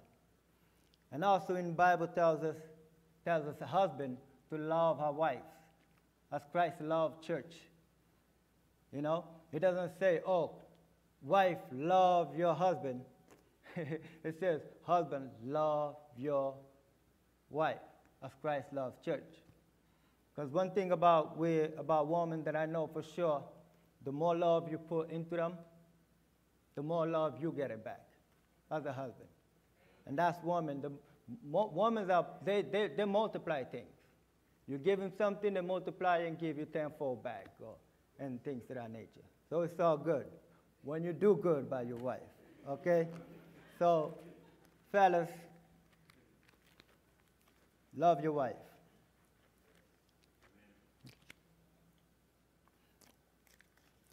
And 1.11 1.25
also 1.25 1.57
in 1.57 1.75
Bible 1.75 2.07
tells 2.07 2.43
us, 2.43 2.57
tells 3.25 3.47
us 3.47 3.57
a 3.61 3.67
husband 3.67 4.17
to 4.51 4.59
love 4.59 4.99
her 4.99 5.13
wife 5.13 5.41
as 6.33 6.43
Christ 6.51 6.81
loved 6.81 7.23
church 7.23 7.55
You 8.93 9.03
know, 9.03 9.25
it 9.53 9.61
doesn't 9.61 9.99
say, 9.99 10.21
oh, 10.27 10.53
wife, 11.23 11.59
love 11.73 12.37
your 12.37 12.55
husband. 12.55 13.01
it 14.25 14.37
says, 14.39 14.61
husband, 14.83 15.31
love 15.45 15.97
your 16.17 16.55
wife, 17.51 17.77
as 18.25 18.31
Christ 18.41 18.69
loves 18.73 18.97
church. 19.05 19.25
Because 20.35 20.51
one 20.51 20.71
thing 20.71 20.93
about 20.93 21.37
we 21.37 21.65
about 21.77 22.09
women 22.09 22.43
that 22.45 22.57
I 22.57 22.67
know 22.67 22.89
for 22.93 23.03
sure, 23.03 23.43
the 24.05 24.13
more 24.13 24.37
love 24.37 24.69
you 24.71 24.79
put 24.79 25.11
into 25.11 25.37
them, 25.37 25.55
the 26.75 26.83
more 26.83 27.07
love 27.07 27.35
you 27.41 27.53
get 27.57 27.71
it 27.71 27.85
back 27.85 28.07
as 28.71 28.87
a 28.87 28.93
husband. 28.93 29.29
And 30.07 30.19
that's 30.19 30.43
women. 30.43 30.81
The 30.81 30.91
women 31.45 32.11
are 32.11 32.27
they, 32.45 32.63
they, 32.63 32.89
they 32.97 33.05
multiply 33.05 33.65
things. 33.65 33.87
You 34.67 34.79
give 34.79 35.01
them 35.01 35.13
something, 35.19 35.53
they 35.53 35.61
multiply 35.61 36.19
and 36.19 36.39
give 36.39 36.57
you 36.57 36.65
tenfold 36.65 37.23
back, 37.23 37.49
or, 37.61 37.75
and 38.19 38.43
things 38.43 38.63
of 38.71 38.77
that 38.77 38.91
nature. 38.91 39.27
So 39.51 39.63
it's 39.63 39.79
all 39.81 39.99
good 39.99 40.27
when 40.83 41.05
you 41.05 41.13
do 41.13 41.39
good 41.43 41.69
by 41.69 41.83
your 41.83 41.99
wife. 41.99 42.21
Okay? 42.69 43.09
So, 43.83 44.14
fellas, 44.92 45.29
love 47.97 48.23
your 48.23 48.31
wife. 48.31 48.55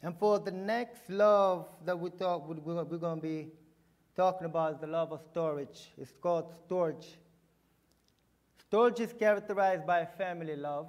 And 0.01 0.17
for 0.17 0.39
the 0.39 0.49
next 0.49 1.07
love 1.07 1.67
that 1.85 1.99
we 1.99 2.09
we- 2.09 2.59
we're, 2.61 2.97
going 2.97 3.21
to 3.21 3.21
be 3.21 3.51
talking 4.15 4.45
about 4.47 4.73
is 4.73 4.79
the 4.79 4.87
love 4.87 5.11
of 5.11 5.21
storge. 5.31 5.89
It's 5.99 6.13
called 6.19 6.51
storge. 6.67 7.05
Storge 8.71 8.99
is 9.01 9.13
characterized 9.13 9.85
by 9.85 10.03
family 10.03 10.55
love. 10.55 10.87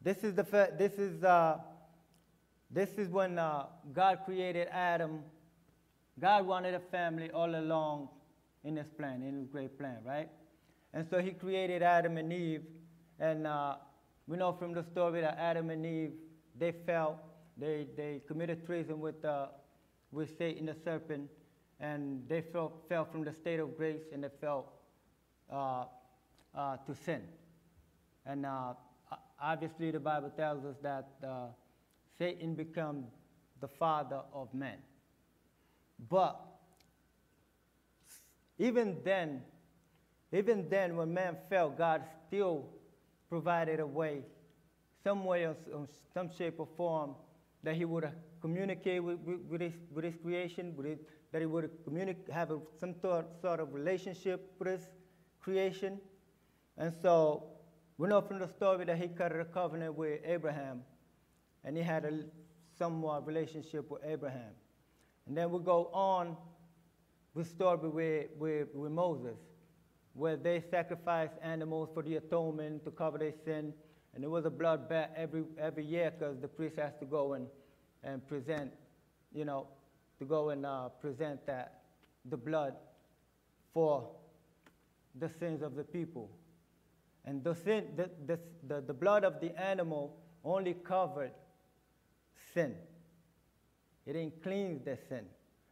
This 0.00 0.24
is 0.24 0.34
the 0.34 0.44
this 0.78 0.94
is 0.94 1.22
uh, 1.22 1.58
this 2.70 2.96
is 2.96 3.10
when 3.10 3.38
uh, 3.38 3.66
God 3.92 4.20
created 4.24 4.68
Adam. 4.68 5.22
God 6.20 6.46
wanted 6.46 6.74
a 6.74 6.80
family 6.80 7.30
all 7.30 7.54
along 7.54 8.08
in 8.64 8.76
His 8.76 8.88
plan, 8.88 9.22
in 9.22 9.38
His 9.40 9.46
great 9.46 9.78
plan, 9.78 9.98
right? 10.04 10.28
And 10.92 11.06
so 11.08 11.20
He 11.20 11.30
created 11.30 11.82
Adam 11.82 12.16
and 12.16 12.32
Eve, 12.32 12.62
and 13.18 13.46
uh, 13.46 13.76
we 14.26 14.36
know 14.36 14.52
from 14.52 14.72
the 14.74 14.84
story 14.84 15.20
that 15.20 15.38
Adam 15.38 15.70
and 15.70 15.84
Eve 15.84 16.12
they 16.58 16.72
fell, 16.86 17.20
they 17.56 17.86
they 17.96 18.20
committed 18.26 18.64
treason 18.66 19.00
with 19.00 19.24
uh, 19.24 19.46
with 20.10 20.36
Satan 20.36 20.66
the 20.66 20.76
serpent, 20.84 21.30
and 21.80 22.22
they 22.28 22.42
fell 22.42 22.72
fell 22.88 23.04
from 23.04 23.24
the 23.24 23.32
state 23.32 23.58
of 23.58 23.76
grace 23.76 24.02
and 24.12 24.22
they 24.22 24.28
fell 24.40 24.72
uh, 25.50 25.84
uh, 26.54 26.76
to 26.86 26.94
sin. 26.94 27.22
And 28.26 28.46
uh, 28.46 28.74
obviously, 29.40 29.90
the 29.90 30.00
Bible 30.00 30.30
tells 30.36 30.64
us 30.64 30.76
that 30.82 31.08
uh, 31.26 31.46
Satan 32.18 32.54
became 32.54 33.04
the 33.60 33.68
father 33.68 34.20
of 34.32 34.52
men. 34.54 34.78
But 36.08 36.40
even 38.58 38.98
then, 39.04 39.42
even 40.32 40.68
then, 40.68 40.96
when 40.96 41.12
man 41.12 41.36
fell, 41.50 41.70
God 41.70 42.02
still 42.26 42.68
provided 43.28 43.80
a 43.80 43.86
way, 43.86 44.22
some 45.04 45.24
way, 45.24 45.44
or 45.46 45.56
some 46.14 46.30
shape 46.30 46.54
or 46.58 46.68
form, 46.76 47.14
that 47.62 47.76
He 47.76 47.84
would 47.84 48.08
communicate 48.40 49.02
with, 49.02 49.18
with, 49.48 49.60
his, 49.60 49.72
with 49.92 50.04
His 50.04 50.14
creation, 50.22 50.74
with 50.76 50.98
that 51.32 51.40
He 51.40 51.46
would 51.46 51.70
have 52.32 52.50
a, 52.50 52.58
some 52.78 52.94
sort, 53.00 53.26
sort 53.40 53.60
of 53.60 53.74
relationship 53.74 54.52
with 54.58 54.68
His 54.68 54.88
creation. 55.40 56.00
And 56.78 56.92
so 57.02 57.44
we 57.98 58.08
know 58.08 58.20
from 58.20 58.38
the 58.38 58.48
story 58.48 58.84
that 58.86 58.96
He 58.96 59.08
cut 59.08 59.38
a 59.38 59.44
covenant 59.44 59.94
with 59.94 60.20
Abraham, 60.24 60.82
and 61.64 61.76
He 61.76 61.82
had 61.82 62.04
a 62.04 62.24
somewhat 62.78 63.26
relationship 63.26 63.90
with 63.90 64.02
Abraham. 64.04 64.52
And 65.26 65.36
then 65.36 65.50
we 65.50 65.60
go 65.60 65.90
on 65.92 66.36
with 67.34 67.48
the 67.48 67.54
story 67.54 67.88
with, 67.88 68.26
with, 68.38 68.68
with 68.74 68.92
Moses, 68.92 69.36
where 70.14 70.36
they 70.36 70.62
sacrificed 70.70 71.34
animals 71.42 71.88
for 71.94 72.02
the 72.02 72.16
atonement 72.16 72.84
to 72.84 72.90
cover 72.90 73.18
their 73.18 73.32
sin. 73.44 73.72
And 74.14 74.22
there 74.22 74.30
was 74.30 74.44
a 74.44 74.50
blood 74.50 74.88
bath 74.88 75.10
every, 75.16 75.44
every 75.58 75.84
year 75.84 76.12
because 76.16 76.38
the 76.40 76.48
priest 76.48 76.76
has 76.76 76.92
to 77.00 77.06
go 77.06 77.32
and, 77.32 77.46
and 78.04 78.26
present, 78.26 78.72
you 79.32 79.44
know, 79.44 79.68
to 80.18 80.24
go 80.24 80.50
and 80.50 80.66
uh, 80.66 80.88
present 81.00 81.46
that, 81.46 81.80
the 82.26 82.36
blood 82.36 82.74
for 83.72 84.08
the 85.18 85.28
sins 85.28 85.62
of 85.62 85.74
the 85.74 85.84
people. 85.84 86.30
And 87.24 87.42
the, 87.42 87.54
sin, 87.54 87.86
the, 87.96 88.10
the, 88.26 88.38
the, 88.66 88.80
the 88.80 88.94
blood 88.94 89.24
of 89.24 89.40
the 89.40 89.58
animal 89.60 90.16
only 90.44 90.74
covered 90.74 91.32
sin. 92.52 92.74
It 94.06 94.14
didn't 94.14 94.42
cleanse 94.42 94.84
their 94.84 94.98
sin. 95.08 95.24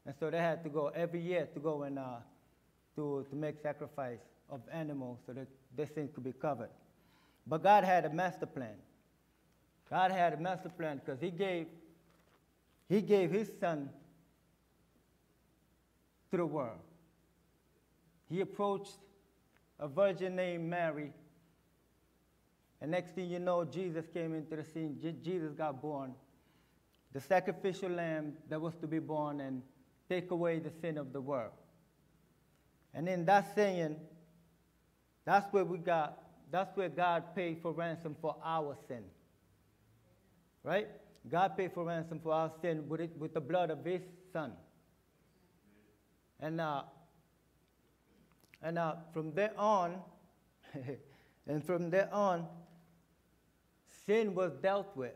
And 0.06 0.14
so 0.18 0.30
they 0.30 0.38
had 0.38 0.62
to 0.64 0.70
go 0.70 0.88
every 0.88 1.20
year 1.20 1.48
to 1.52 1.60
go 1.60 1.82
and 1.82 1.98
uh, 1.98 2.16
to, 2.96 3.26
to 3.28 3.36
make 3.36 3.60
sacrifice 3.62 4.18
of 4.48 4.60
animals 4.72 5.18
so 5.26 5.32
that 5.32 5.46
their 5.76 5.86
sin 5.86 6.08
could 6.14 6.24
be 6.24 6.32
covered. 6.32 6.70
But 7.46 7.62
God 7.62 7.84
had 7.84 8.04
a 8.04 8.10
master 8.10 8.46
plan. 8.46 8.76
God 9.88 10.12
had 10.12 10.32
a 10.32 10.36
master 10.36 10.68
plan 10.68 11.00
because 11.04 11.20
He 11.20 11.30
gave 11.30 11.66
He 12.88 13.00
gave 13.00 13.30
His 13.30 13.50
Son 13.60 13.90
to 16.30 16.36
the 16.36 16.46
world. 16.46 16.78
He 18.28 18.40
approached 18.40 18.98
a 19.78 19.88
virgin 19.88 20.36
named 20.36 20.68
Mary, 20.68 21.12
and 22.80 22.90
next 22.90 23.14
thing 23.14 23.28
you 23.28 23.40
know, 23.40 23.64
Jesus 23.64 24.04
came 24.12 24.34
into 24.34 24.54
the 24.54 24.64
scene. 24.64 24.98
Je- 25.02 25.16
Jesus 25.24 25.52
got 25.52 25.82
born 25.82 26.14
the 27.12 27.20
sacrificial 27.20 27.90
lamb 27.90 28.34
that 28.48 28.60
was 28.60 28.74
to 28.80 28.86
be 28.86 28.98
born 28.98 29.40
and 29.40 29.62
take 30.08 30.30
away 30.30 30.58
the 30.58 30.70
sin 30.80 30.98
of 30.98 31.12
the 31.12 31.20
world. 31.20 31.52
And 32.94 33.08
in 33.08 33.24
that 33.26 33.54
saying, 33.54 33.96
that's 35.24 35.52
where 35.52 35.64
we 35.64 35.78
got, 35.78 36.22
that's 36.50 36.76
where 36.76 36.88
God 36.88 37.34
paid 37.34 37.58
for 37.62 37.72
ransom 37.72 38.16
for 38.20 38.36
our 38.44 38.76
sin. 38.88 39.04
Right? 40.62 40.88
God 41.28 41.56
paid 41.56 41.72
for 41.72 41.84
ransom 41.84 42.20
for 42.20 42.32
our 42.32 42.50
sin 42.60 42.88
with, 42.88 43.00
it, 43.00 43.16
with 43.18 43.34
the 43.34 43.40
blood 43.40 43.70
of 43.70 43.84
his 43.84 44.02
son. 44.32 44.52
And, 46.40 46.60
uh, 46.60 46.82
and 48.62 48.78
uh, 48.78 48.94
from 49.12 49.32
there 49.34 49.52
on, 49.56 49.96
and 51.46 51.64
from 51.64 51.90
there 51.90 52.08
on, 52.12 52.46
sin 54.06 54.34
was 54.34 54.52
dealt 54.62 54.96
with. 54.96 55.14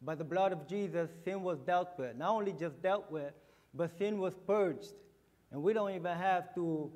By 0.00 0.14
the 0.14 0.24
blood 0.24 0.52
of 0.52 0.68
Jesus, 0.68 1.10
sin 1.24 1.42
was 1.42 1.58
dealt 1.60 1.98
with. 1.98 2.16
Not 2.16 2.30
only 2.30 2.52
just 2.52 2.80
dealt 2.82 3.10
with, 3.10 3.32
but 3.74 3.96
sin 3.98 4.18
was 4.18 4.34
purged. 4.46 4.94
And 5.50 5.62
we 5.62 5.72
don't 5.72 5.90
even 5.94 6.16
have 6.16 6.54
to, 6.54 6.90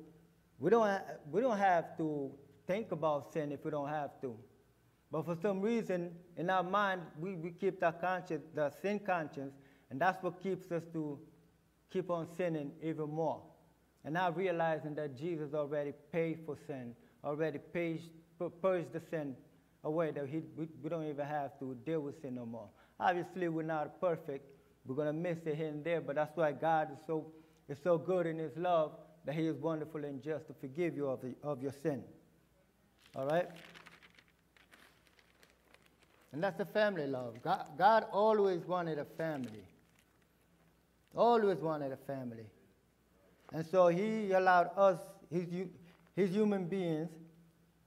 we 0.59 0.69
don't, 0.69 1.01
we 1.31 1.41
don't 1.41 1.57
have 1.57 1.97
to 1.97 2.31
think 2.67 2.91
about 2.91 3.33
sin 3.33 3.51
if 3.51 3.65
we 3.65 3.71
don't 3.71 3.89
have 3.89 4.21
to. 4.21 4.35
But 5.11 5.25
for 5.25 5.35
some 5.41 5.61
reason, 5.61 6.11
in 6.37 6.49
our 6.49 6.63
mind, 6.63 7.01
we, 7.19 7.35
we 7.35 7.51
keep 7.51 7.79
that 7.81 8.01
conscience, 8.01 8.45
the 8.55 8.71
sin 8.81 8.99
conscience, 8.99 9.53
and 9.91 9.99
that's 9.99 10.23
what 10.23 10.41
keeps 10.41 10.71
us 10.71 10.83
to 10.93 11.19
keep 11.91 12.09
on 12.09 12.27
sinning 12.35 12.71
even 12.81 13.09
more. 13.09 13.41
And 14.05 14.15
not 14.15 14.35
realizing 14.35 14.95
that 14.95 15.15
Jesus 15.15 15.53
already 15.53 15.93
paid 16.11 16.39
for 16.45 16.57
sin, 16.67 16.95
already 17.23 17.59
paid, 17.59 18.01
purged 18.61 18.91
the 18.91 19.01
sin 19.11 19.35
away, 19.83 20.11
that 20.11 20.27
he, 20.27 20.41
we, 20.57 20.67
we 20.81 20.89
don't 20.89 21.07
even 21.07 21.25
have 21.25 21.59
to 21.59 21.77
deal 21.85 22.01
with 22.01 22.21
sin 22.21 22.35
no 22.35 22.45
more. 22.45 22.69
Obviously, 23.03 23.49
we're 23.49 23.63
not 23.63 23.99
perfect. 23.99 24.45
We're 24.85 24.95
going 24.95 25.07
to 25.07 25.13
miss 25.13 25.39
it 25.45 25.55
here 25.55 25.67
and 25.67 25.83
there, 25.83 25.99
but 25.99 26.15
that's 26.15 26.35
why 26.37 26.53
God 26.53 26.93
is 26.93 26.99
so, 27.05 27.27
is 27.67 27.77
so 27.83 27.97
good 27.97 28.25
in 28.25 28.37
His 28.37 28.55
love 28.55 28.93
that 29.25 29.35
He 29.35 29.45
is 29.45 29.57
wonderful 29.57 30.05
and 30.05 30.23
just 30.23 30.47
to 30.47 30.53
forgive 30.53 30.95
you 30.95 31.07
of, 31.07 31.21
the, 31.21 31.35
of 31.43 31.61
your 31.61 31.73
sin. 31.73 32.01
All 33.15 33.25
right? 33.25 33.49
And 36.31 36.41
that's 36.41 36.57
the 36.57 36.65
family 36.65 37.05
love. 37.05 37.41
God, 37.43 37.65
God 37.77 38.05
always 38.11 38.65
wanted 38.65 38.99
a 38.99 39.05
family. 39.05 39.65
Always 41.13 41.59
wanted 41.59 41.91
a 41.91 41.97
family. 41.97 42.45
And 43.51 43.65
so 43.65 43.89
he 43.89 44.31
allowed 44.31 44.71
us, 44.77 44.99
his, 45.29 45.45
his 46.15 46.31
human 46.31 46.65
beings, 46.65 47.09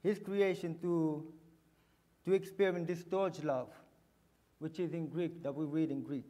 his 0.03 0.19
creation 0.19 0.77
to, 0.81 1.25
to 2.25 2.33
experience 2.33 2.87
this 2.87 3.01
storge 3.03 3.43
love, 3.43 3.69
which 4.59 4.79
is 4.79 4.93
in 4.93 5.07
Greek, 5.07 5.43
that 5.43 5.53
we 5.53 5.65
read 5.65 5.91
in 5.91 6.01
Greek. 6.01 6.25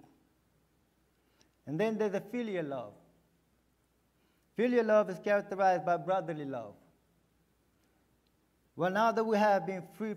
And 1.65 1.79
then 1.79 1.97
there's 1.97 2.13
a 2.13 2.21
filial 2.21 2.65
love. 2.65 2.93
Filial 4.55 4.85
love 4.85 5.09
is 5.09 5.19
characterized 5.19 5.85
by 5.85 5.97
brotherly 5.97 6.45
love. 6.45 6.73
Well, 8.75 8.91
now 8.91 9.11
that 9.11 9.23
we 9.23 9.37
have 9.37 9.65
been 9.65 9.83
free, 9.97 10.15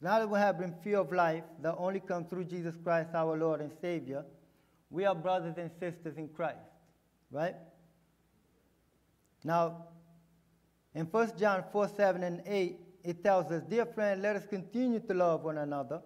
now 0.00 0.18
that 0.18 0.28
we 0.28 0.38
have 0.38 0.58
been 0.58 0.74
free 0.82 0.94
of 0.94 1.12
life 1.12 1.44
that 1.62 1.74
only 1.78 2.00
comes 2.00 2.28
through 2.28 2.44
Jesus 2.44 2.76
Christ, 2.82 3.10
our 3.14 3.36
Lord 3.36 3.60
and 3.60 3.70
Savior, 3.80 4.24
we 4.90 5.04
are 5.04 5.14
brothers 5.14 5.54
and 5.56 5.70
sisters 5.80 6.16
in 6.16 6.28
Christ, 6.28 6.58
right? 7.30 7.56
Now, 9.42 9.86
in 10.94 11.06
1 11.06 11.32
John 11.38 11.64
4 11.72 11.88
7 11.88 12.22
and 12.22 12.42
8, 12.46 12.80
it 13.04 13.22
tells 13.22 13.50
us, 13.52 13.62
Dear 13.68 13.86
friend, 13.86 14.22
let 14.22 14.36
us 14.36 14.46
continue 14.46 15.00
to 15.00 15.14
love 15.14 15.44
one 15.44 15.58
another, 15.58 16.00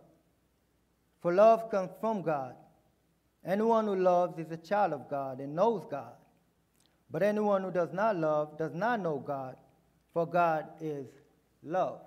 For 1.21 1.33
love 1.35 1.71
comes 1.71 1.91
from 2.01 2.23
God. 2.23 2.55
Anyone 3.45 3.87
who 3.87 3.97
loves 3.97 4.39
is 4.39 4.51
a 4.51 4.57
child 4.57 4.93
of 4.93 5.09
God 5.09 5.41
and 5.41 5.55
knows 5.55 5.85
God. 5.91 6.15
But 7.11 7.23
anyone 7.23 7.63
who 7.63 7.71
does 7.71 7.93
not 7.93 8.17
love 8.17 8.57
does 8.59 8.75
not 8.75 9.01
know 9.01 9.19
God, 9.19 9.57
for 10.13 10.27
God 10.27 10.67
is 10.81 11.07
love. 11.63 12.01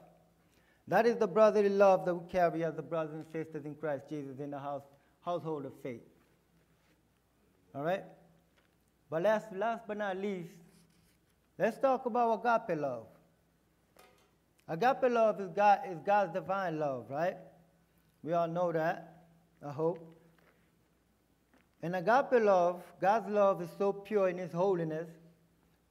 That 0.87 1.05
is 1.05 1.17
the 1.17 1.27
brotherly 1.27 1.69
love 1.69 2.05
that 2.05 2.15
we 2.15 2.29
carry 2.29 2.63
as 2.63 2.75
the 2.75 2.81
brothers 2.81 3.13
and 3.13 3.25
sisters 3.31 3.65
in 3.65 3.75
Christ 3.75 4.03
Jesus 4.09 4.39
in 4.39 4.51
the 4.51 4.59
house, 4.59 4.83
household 5.23 5.65
of 5.65 5.73
faith. 5.81 6.01
All 7.75 7.83
right? 7.83 8.03
But 9.09 9.23
last, 9.23 9.53
last 9.53 9.83
but 9.87 9.97
not 9.97 10.17
least, 10.17 10.53
let's 11.57 11.77
talk 11.77 12.05
about 12.05 12.43
agape 12.43 12.79
love. 12.79 13.05
Agape 14.67 15.11
love 15.11 15.41
is, 15.41 15.49
God, 15.49 15.79
is 15.89 15.99
God's 16.05 16.33
divine 16.33 16.79
love, 16.79 17.05
right? 17.09 17.37
We 18.23 18.33
all 18.33 18.47
know 18.47 18.71
that, 18.71 19.25
I 19.65 19.71
hope. 19.71 19.99
And 21.81 21.95
agape 21.95 22.41
love, 22.41 22.81
God's 23.01 23.29
love 23.29 23.61
is 23.61 23.69
so 23.77 23.91
pure 23.91 24.29
in 24.29 24.37
His 24.37 24.53
holiness 24.53 25.09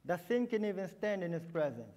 that 0.05 0.27
sin 0.27 0.47
can 0.47 0.65
even 0.65 0.89
stand 0.89 1.23
in 1.23 1.31
His 1.31 1.45
presence. 1.45 1.95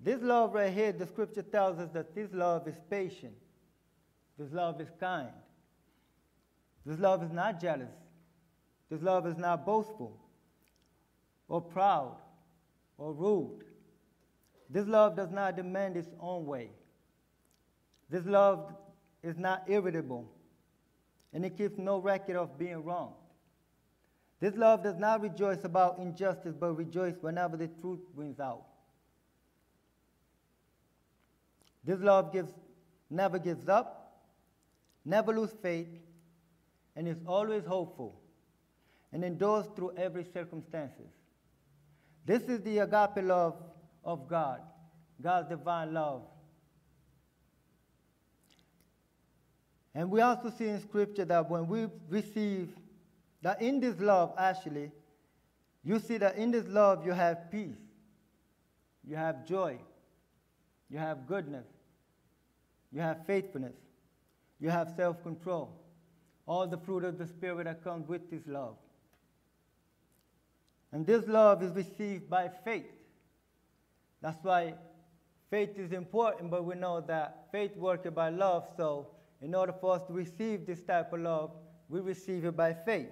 This 0.00 0.20
love 0.20 0.54
right 0.54 0.72
here, 0.72 0.92
the 0.92 1.06
scripture 1.06 1.42
tells 1.42 1.78
us 1.78 1.90
that 1.92 2.14
this 2.14 2.30
love 2.32 2.66
is 2.66 2.74
patient. 2.90 3.34
This 4.38 4.50
love 4.50 4.80
is 4.80 4.88
kind. 4.98 5.28
This 6.84 6.98
love 6.98 7.22
is 7.22 7.30
not 7.30 7.60
jealous. 7.60 7.92
This 8.90 9.02
love 9.02 9.26
is 9.26 9.36
not 9.36 9.64
boastful 9.64 10.16
or 11.48 11.60
proud 11.60 12.16
or 12.98 13.12
rude. 13.12 13.64
This 14.70 14.86
love 14.86 15.16
does 15.16 15.30
not 15.30 15.56
demand 15.56 15.96
its 15.96 16.08
own 16.18 16.46
way. 16.46 16.70
This 18.10 18.24
love 18.26 18.74
is 19.22 19.36
not 19.38 19.64
irritable 19.68 20.30
and 21.32 21.44
it 21.44 21.56
keeps 21.56 21.78
no 21.78 21.98
record 21.98 22.36
of 22.36 22.58
being 22.58 22.82
wrong. 22.84 23.14
This 24.40 24.56
love 24.56 24.82
does 24.82 24.96
not 24.96 25.20
rejoice 25.20 25.64
about 25.64 25.98
injustice, 25.98 26.54
but 26.58 26.76
rejoice 26.76 27.14
whenever 27.20 27.56
the 27.56 27.68
truth 27.68 28.00
wins 28.14 28.40
out. 28.40 28.64
This 31.84 32.00
love 32.00 32.32
gives, 32.32 32.50
never 33.10 33.38
gives 33.38 33.68
up, 33.68 34.22
never 35.04 35.32
loses 35.32 35.56
faith, 35.62 35.88
and 36.96 37.06
is 37.06 37.18
always 37.26 37.64
hopeful, 37.64 38.20
and 39.12 39.24
endures 39.24 39.66
through 39.76 39.92
every 39.96 40.24
circumstances. 40.24 41.10
This 42.26 42.42
is 42.44 42.60
the 42.62 42.78
agape 42.78 43.24
love 43.24 43.56
of 44.04 44.28
God, 44.28 44.60
God's 45.22 45.48
divine 45.48 45.94
love. 45.94 46.22
And 49.94 50.10
we 50.10 50.20
also 50.20 50.50
see 50.50 50.68
in 50.68 50.80
Scripture 50.80 51.24
that 51.24 51.50
when 51.50 51.66
we 51.66 51.88
receive, 52.08 52.68
that 53.42 53.60
in 53.60 53.80
this 53.80 53.98
love, 53.98 54.34
actually, 54.38 54.92
you 55.82 55.98
see 55.98 56.18
that 56.18 56.36
in 56.36 56.50
this 56.50 56.66
love 56.68 57.04
you 57.04 57.12
have 57.12 57.50
peace, 57.50 57.78
you 59.06 59.16
have 59.16 59.46
joy, 59.46 59.78
you 60.90 60.98
have 60.98 61.26
goodness, 61.26 61.66
you 62.92 63.00
have 63.00 63.26
faithfulness, 63.26 63.74
you 64.60 64.68
have 64.68 64.92
self 64.94 65.22
control, 65.22 65.74
all 66.46 66.66
the 66.66 66.78
fruit 66.78 67.04
of 67.04 67.18
the 67.18 67.26
Spirit 67.26 67.64
that 67.64 67.82
comes 67.82 68.06
with 68.06 68.30
this 68.30 68.42
love. 68.46 68.76
And 70.92 71.06
this 71.06 71.26
love 71.26 71.62
is 71.62 71.72
received 71.72 72.28
by 72.28 72.50
faith. 72.64 72.90
That's 74.20 74.42
why 74.42 74.74
faith 75.50 75.78
is 75.78 75.92
important, 75.92 76.50
but 76.50 76.64
we 76.64 76.74
know 76.74 77.00
that 77.00 77.46
faith 77.50 77.74
works 77.76 78.08
by 78.10 78.28
love, 78.28 78.68
so 78.76 79.08
in 79.42 79.54
order 79.54 79.72
for 79.72 79.94
us 79.94 80.02
to 80.06 80.12
receive 80.12 80.66
this 80.66 80.82
type 80.82 81.12
of 81.12 81.20
love, 81.20 81.50
we 81.88 82.00
receive 82.00 82.44
it 82.44 82.56
by 82.56 82.72
faith. 82.72 83.08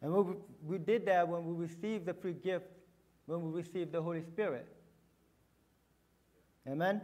And 0.00 0.12
we, 0.12 0.34
we 0.64 0.78
did 0.78 1.06
that 1.06 1.26
when 1.28 1.46
we 1.46 1.54
received 1.54 2.06
the 2.06 2.14
free 2.14 2.32
gift, 2.32 2.66
when 3.26 3.40
we 3.42 3.60
received 3.60 3.92
the 3.92 4.02
Holy 4.02 4.22
Spirit. 4.22 4.66
Amen? 6.68 7.00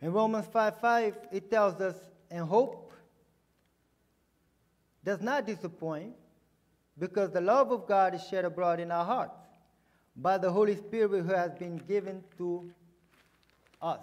In 0.00 0.12
Romans 0.12 0.46
5 0.52 0.80
5, 0.80 1.16
it 1.32 1.50
tells 1.50 1.80
us, 1.80 1.96
and 2.30 2.46
hope 2.46 2.92
does 5.04 5.20
not 5.20 5.46
disappoint, 5.46 6.14
because 6.98 7.30
the 7.30 7.40
love 7.40 7.70
of 7.70 7.86
God 7.86 8.14
is 8.14 8.26
shed 8.26 8.44
abroad 8.44 8.80
in 8.80 8.90
our 8.90 9.04
hearts 9.04 9.38
by 10.16 10.38
the 10.38 10.50
Holy 10.50 10.76
Spirit 10.76 11.22
who 11.24 11.32
has 11.32 11.52
been 11.52 11.76
given 11.76 12.24
to 12.38 12.70
us. 13.82 14.00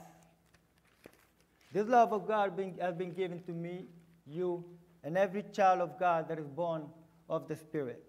This 1.74 1.88
love 1.88 2.14
of 2.14 2.28
God 2.28 2.56
been, 2.56 2.78
has 2.80 2.94
been 2.94 3.14
given 3.14 3.42
to 3.44 3.52
me, 3.52 3.88
you, 4.28 4.64
and 5.04 5.18
every 5.18 5.44
child 5.52 5.82
of 5.82 6.00
God 6.00 6.30
that 6.30 6.38
is 6.38 6.48
born 6.48 6.86
of 7.28 7.48
the 7.48 7.56
Spirit. 7.56 8.04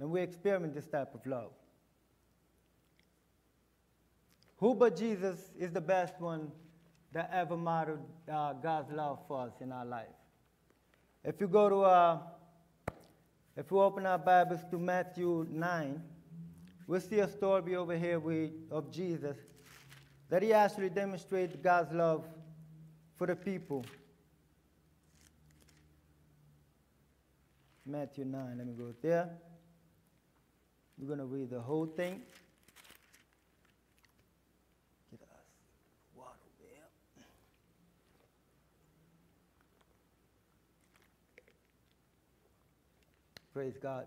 And 0.00 0.10
we 0.10 0.20
experiment 0.20 0.74
this 0.74 0.86
type 0.86 1.14
of 1.14 1.24
love. 1.24 1.52
Who 4.56 4.74
but 4.74 4.96
Jesus 4.96 5.38
is 5.56 5.70
the 5.70 5.80
best 5.80 6.20
one 6.20 6.50
that 7.12 7.30
ever 7.32 7.56
modeled 7.56 8.00
uh, 8.30 8.54
God's 8.54 8.90
love 8.90 9.20
for 9.28 9.42
us 9.42 9.52
in 9.60 9.70
our 9.70 9.86
life? 9.86 10.06
If 11.22 11.40
you 11.40 11.46
go 11.46 11.68
to, 11.68 11.80
uh, 11.82 12.18
if 13.56 13.70
we 13.70 13.78
open 13.78 14.06
our 14.06 14.18
Bibles 14.18 14.60
to 14.72 14.78
Matthew 14.78 15.46
9, 15.48 16.02
we'll 16.88 17.00
see 17.00 17.20
a 17.20 17.28
story 17.28 17.76
over 17.76 17.96
here 17.96 18.18
with, 18.18 18.50
of 18.72 18.90
Jesus 18.90 19.36
that 20.28 20.42
he 20.42 20.52
actually 20.52 20.90
demonstrated 20.90 21.62
God's 21.62 21.92
love 21.92 22.24
for 23.16 23.26
the 23.26 23.36
people. 23.36 23.84
Matthew 27.84 28.24
9, 28.24 28.58
let 28.58 28.66
me 28.66 28.72
go 28.72 28.92
there. 29.00 29.30
We're 30.98 31.06
going 31.06 31.20
to 31.20 31.24
read 31.26 31.50
the 31.50 31.60
whole 31.60 31.86
thing. 31.86 32.22
Get 35.10 35.20
us 35.20 35.28
water. 36.14 36.32
Praise 43.52 43.76
God. 43.80 44.06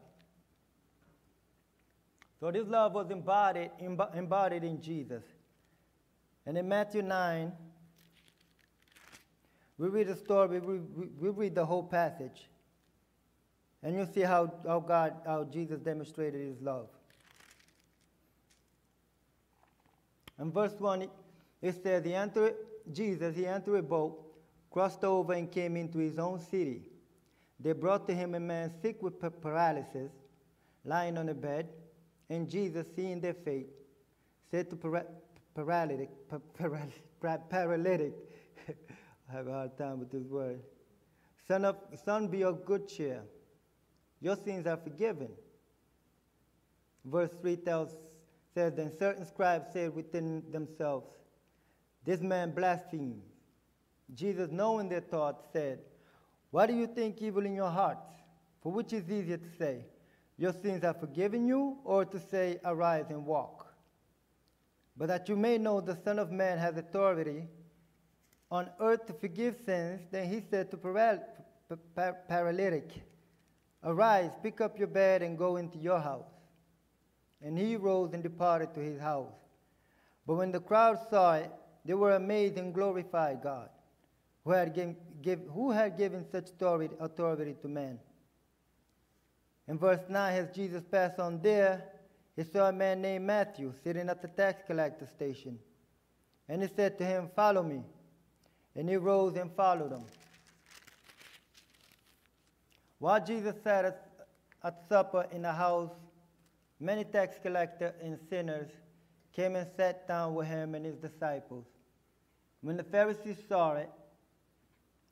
So 2.39 2.51
this 2.51 2.67
love 2.67 2.93
was 2.93 3.09
embodied, 3.09 3.71
embodied 4.13 4.63
in 4.63 4.81
Jesus. 4.81 5.23
And 6.49 6.57
in 6.57 6.67
Matthew 6.67 7.03
9, 7.03 7.51
we 9.77 9.87
read 9.87 10.07
the 10.07 10.15
story, 10.15 10.59
we, 10.59 10.79
read 11.29 11.53
the 11.53 11.63
whole 11.63 11.83
passage. 11.83 12.47
And 13.83 13.95
you'll 13.95 14.07
see 14.07 14.21
how, 14.21 14.51
how 14.65 14.79
God, 14.79 15.13
how 15.27 15.43
Jesus 15.43 15.79
demonstrated 15.79 16.41
his 16.41 16.59
love. 16.59 16.87
In 20.39 20.51
verse 20.51 20.73
1, 20.79 21.07
it 21.61 21.83
says, 21.83 22.03
he 22.03 22.15
entered, 22.15 22.55
Jesus, 22.91 23.35
he 23.35 23.45
entered 23.45 23.75
a 23.75 23.83
boat, 23.83 24.19
crossed 24.71 25.03
over, 25.03 25.33
and 25.33 25.51
came 25.51 25.77
into 25.77 25.99
his 25.99 26.17
own 26.17 26.39
city. 26.39 26.81
They 27.59 27.73
brought 27.73 28.07
to 28.07 28.15
him 28.15 28.33
a 28.33 28.39
man 28.39 28.71
sick 28.81 29.03
with 29.03 29.19
paralysis, 29.39 30.11
lying 30.83 31.15
on 31.15 31.29
a 31.29 31.35
bed. 31.35 31.69
And 32.27 32.49
Jesus, 32.49 32.87
seeing 32.95 33.21
their 33.21 33.35
faith, 33.35 33.67
said 34.49 34.71
to 34.71 34.75
paralytic, 35.55 36.09
paralytic, 37.49 38.13
I 39.29 39.33
have 39.33 39.47
a 39.47 39.51
hard 39.51 39.77
time 39.77 39.99
with 39.99 40.11
this 40.11 40.25
word. 40.25 40.59
Son, 41.47 41.65
of, 41.65 41.77
son, 42.05 42.27
be 42.27 42.43
of 42.43 42.65
good 42.65 42.87
cheer. 42.87 43.21
Your 44.21 44.35
sins 44.35 44.67
are 44.67 44.77
forgiven. 44.77 45.29
Verse 47.05 47.31
3 47.41 47.55
tells, 47.57 47.95
says, 48.53 48.73
Then 48.75 48.91
certain 48.97 49.25
scribes 49.25 49.67
said 49.73 49.95
within 49.95 50.43
themselves, 50.51 51.07
This 52.05 52.21
man 52.21 52.51
blasphemes. 52.51 53.23
Jesus, 54.13 54.49
knowing 54.51 54.89
their 54.89 55.01
thoughts, 55.01 55.45
said, 55.53 55.79
Why 56.51 56.65
do 56.65 56.73
you 56.73 56.87
think 56.87 57.21
evil 57.21 57.45
in 57.45 57.55
your 57.55 57.69
hearts? 57.69 58.07
For 58.61 58.71
which 58.71 58.93
is 58.93 59.09
easier 59.09 59.37
to 59.37 59.49
say, 59.57 59.85
Your 60.37 60.53
sins 60.53 60.83
are 60.83 60.93
forgiven 60.93 61.47
you, 61.47 61.77
or 61.83 62.05
to 62.05 62.19
say, 62.19 62.59
Arise 62.65 63.05
and 63.09 63.25
walk? 63.25 63.68
But 64.99 65.07
that 65.07 65.29
you 65.29 65.37
may 65.37 65.57
know 65.57 65.79
the 65.79 65.97
Son 66.03 66.19
of 66.19 66.29
Man 66.29 66.57
has 66.57 66.75
authority 66.75 67.47
on 68.51 68.69
earth 68.81 69.05
to 69.05 69.13
forgive 69.13 69.55
sins, 69.65 70.01
then 70.11 70.27
he 70.29 70.41
said 70.51 70.69
to 70.71 70.77
paral- 70.77 71.23
paralytic, 72.27 72.91
Arise, 73.81 74.31
pick 74.43 74.59
up 74.59 74.77
your 74.77 74.89
bed, 74.89 75.21
and 75.21 75.37
go 75.37 75.55
into 75.55 75.77
your 75.77 76.01
house. 76.01 76.27
And 77.41 77.57
he 77.57 77.77
rose 77.77 78.11
and 78.13 78.21
departed 78.21 78.73
to 78.73 78.81
his 78.81 78.99
house. 78.99 79.31
But 80.27 80.35
when 80.35 80.51
the 80.51 80.59
crowd 80.59 80.99
saw 81.09 81.35
it, 81.35 81.51
they 81.85 81.93
were 81.93 82.15
amazed 82.15 82.57
and 82.57 82.73
glorified 82.73 83.41
God, 83.41 83.69
who 84.43 84.51
had, 84.51 84.73
given, 84.73 84.97
give, 85.21 85.39
who 85.53 85.71
had 85.71 85.97
given 85.97 86.25
such 86.29 86.49
authority, 86.49 86.95
authority 86.99 87.55
to 87.61 87.69
man. 87.69 87.99
In 89.69 89.77
verse 89.77 90.01
9, 90.09 90.33
as 90.33 90.53
Jesus 90.53 90.83
passed 90.91 91.19
on 91.19 91.41
there, 91.41 91.85
he 92.39 92.45
saw 92.45 92.69
a 92.69 92.71
man 92.71 93.01
named 93.01 93.25
Matthew 93.25 93.73
sitting 93.83 94.07
at 94.07 94.21
the 94.21 94.29
tax 94.29 94.63
collector 94.65 95.05
station. 95.05 95.59
And 96.47 96.61
he 96.61 96.69
said 96.73 96.97
to 96.99 97.03
him, 97.03 97.29
Follow 97.35 97.61
me. 97.61 97.83
And 98.77 98.87
he 98.87 98.95
rose 98.95 99.35
and 99.35 99.51
followed 99.57 99.91
him. 99.91 100.05
While 102.97 103.25
Jesus 103.25 103.55
sat 103.61 103.83
at, 103.83 104.09
at 104.63 104.87
supper 104.87 105.27
in 105.33 105.41
the 105.41 105.51
house, 105.51 105.91
many 106.79 107.03
tax 107.03 107.35
collectors 107.43 107.91
and 108.01 108.17
sinners 108.29 108.71
came 109.33 109.57
and 109.57 109.67
sat 109.75 110.07
down 110.07 110.33
with 110.33 110.47
him 110.47 110.75
and 110.75 110.85
his 110.85 110.95
disciples. 110.95 111.65
When 112.61 112.77
the 112.77 112.85
Pharisees 112.85 113.43
saw 113.49 113.73
it, 113.73 113.89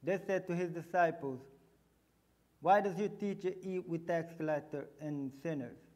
they 0.01 0.17
said 0.25 0.47
to 0.47 0.55
his 0.55 0.71
disciples, 0.71 1.41
Why 2.61 2.79
does 2.79 2.97
your 2.97 3.09
teacher 3.09 3.51
eat 3.61 3.85
with 3.85 4.07
tax 4.07 4.33
collectors 4.37 4.87
and 5.01 5.29
sinners? 5.43 5.86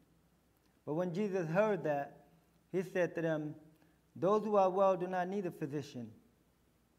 But 0.86 0.94
when 0.94 1.14
Jesus 1.14 1.48
heard 1.48 1.84
that, 1.84 2.24
he 2.72 2.82
said 2.82 3.14
to 3.14 3.22
them, 3.22 3.54
Those 4.16 4.44
who 4.44 4.56
are 4.56 4.70
well 4.70 4.96
do 4.96 5.06
not 5.06 5.28
need 5.28 5.46
a 5.46 5.50
physician, 5.50 6.10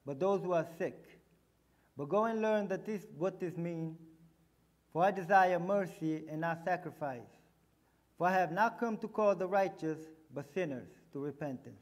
but 0.06 0.20
those 0.20 0.42
who 0.42 0.54
are 0.54 0.68
sick. 0.78 1.20
But 1.98 2.10
go 2.10 2.26
and 2.26 2.42
learn 2.42 2.68
that 2.70 2.86
this, 2.86 3.04
what 3.18 3.40
this 3.40 3.58
means. 3.58 3.98
For 4.92 5.04
I 5.04 5.12
desire 5.12 5.60
mercy 5.60 6.24
and 6.30 6.42
not 6.42 6.64
sacrifice. 6.64 7.22
For 8.18 8.28
I 8.28 8.34
have 8.34 8.52
not 8.52 8.80
come 8.80 8.98
to 8.98 9.08
call 9.08 9.36
the 9.36 9.48
righteous, 9.48 9.98
but 10.34 10.46
sinners 10.54 10.90
to 11.12 11.20
repentance. 11.20 11.82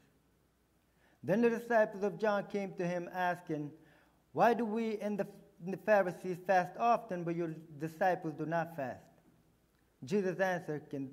Then 1.22 1.42
the 1.42 1.50
disciples 1.50 2.02
of 2.02 2.18
John 2.18 2.46
came 2.50 2.72
to 2.74 2.86
him, 2.86 3.08
asking, 3.12 3.70
Why 4.32 4.54
do 4.54 4.64
we 4.64 4.98
and 4.98 5.18
the, 5.18 5.26
the 5.66 5.76
Pharisees 5.76 6.38
fast 6.46 6.76
often, 6.78 7.22
but 7.22 7.36
your 7.36 7.54
disciples 7.78 8.34
do 8.34 8.46
not 8.46 8.76
fast? 8.76 9.04
Jesus 10.04 10.40
answered, 10.40 10.90
Can 10.90 11.10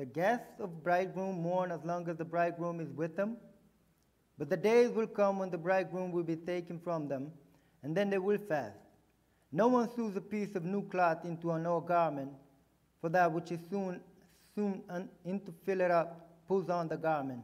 the 0.00 0.06
guests 0.06 0.58
of 0.60 0.82
bridegroom 0.82 1.42
mourn 1.42 1.70
as 1.70 1.84
long 1.84 2.08
as 2.08 2.16
the 2.16 2.24
bridegroom 2.24 2.80
is 2.80 2.90
with 2.92 3.16
them? 3.16 3.36
But 4.38 4.48
the 4.48 4.56
days 4.56 4.92
will 4.92 5.06
come 5.06 5.38
when 5.38 5.50
the 5.50 5.58
bridegroom 5.58 6.10
will 6.10 6.22
be 6.22 6.36
taken 6.36 6.80
from 6.80 7.06
them, 7.06 7.30
and 7.82 7.94
then 7.94 8.08
they 8.08 8.16
will 8.16 8.38
fast. 8.48 8.78
No 9.52 9.68
one 9.68 9.94
sews 9.94 10.16
a 10.16 10.22
piece 10.22 10.54
of 10.54 10.64
new 10.64 10.88
cloth 10.88 11.26
into 11.26 11.50
an 11.50 11.66
old 11.66 11.86
garment, 11.86 12.30
for 13.02 13.10
that 13.10 13.30
which 13.30 13.52
is 13.52 13.60
soon, 13.68 14.00
soon 14.54 14.82
un, 14.88 15.10
into 15.26 15.52
fill 15.66 15.82
it 15.82 15.90
up 15.90 16.30
pulls 16.48 16.70
on 16.70 16.88
the 16.88 16.96
garment, 16.96 17.42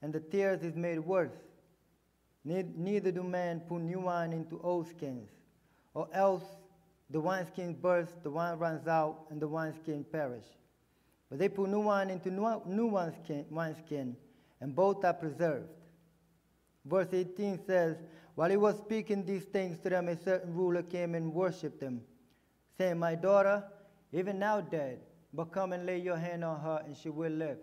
and 0.00 0.12
the 0.12 0.20
tears 0.20 0.62
is 0.62 0.76
made 0.76 1.00
worse. 1.00 1.40
Neither 2.44 3.10
do 3.10 3.24
men 3.24 3.62
put 3.68 3.80
new 3.80 4.02
wine 4.02 4.32
into 4.32 4.60
old 4.62 4.86
skins, 4.86 5.28
or 5.94 6.06
else 6.12 6.44
the 7.10 7.20
wineskin 7.20 7.74
bursts, 7.74 8.14
the 8.22 8.30
wine 8.30 8.58
runs 8.58 8.86
out, 8.86 9.26
and 9.30 9.42
the 9.42 9.48
wineskin 9.48 10.04
perish. 10.04 10.46
But 11.30 11.38
they 11.38 11.48
put 11.48 11.70
new 11.70 11.80
wine 11.80 12.10
into 12.10 12.30
new, 12.30 12.86
wineskin, 12.86 13.46
wineskin, 13.50 14.16
and 14.60 14.74
both 14.74 15.04
are 15.04 15.14
preserved. 15.14 15.68
Verse 16.84 17.08
18 17.12 17.60
says, 17.66 17.96
While 18.34 18.50
he 18.50 18.56
was 18.56 18.76
speaking 18.78 19.24
these 19.24 19.44
things 19.44 19.78
to 19.80 19.90
them, 19.90 20.08
a 20.08 20.20
certain 20.20 20.52
ruler 20.52 20.82
came 20.82 21.14
and 21.14 21.32
worshipped 21.32 21.80
him, 21.80 22.00
saying, 22.76 22.98
My 22.98 23.14
daughter, 23.14 23.62
even 24.12 24.40
now 24.40 24.60
dead, 24.60 24.98
but 25.32 25.52
come 25.52 25.72
and 25.72 25.86
lay 25.86 25.98
your 25.98 26.16
hand 26.16 26.42
on 26.42 26.60
her, 26.60 26.82
and 26.84 26.96
she 26.96 27.10
will 27.10 27.32
live. 27.32 27.58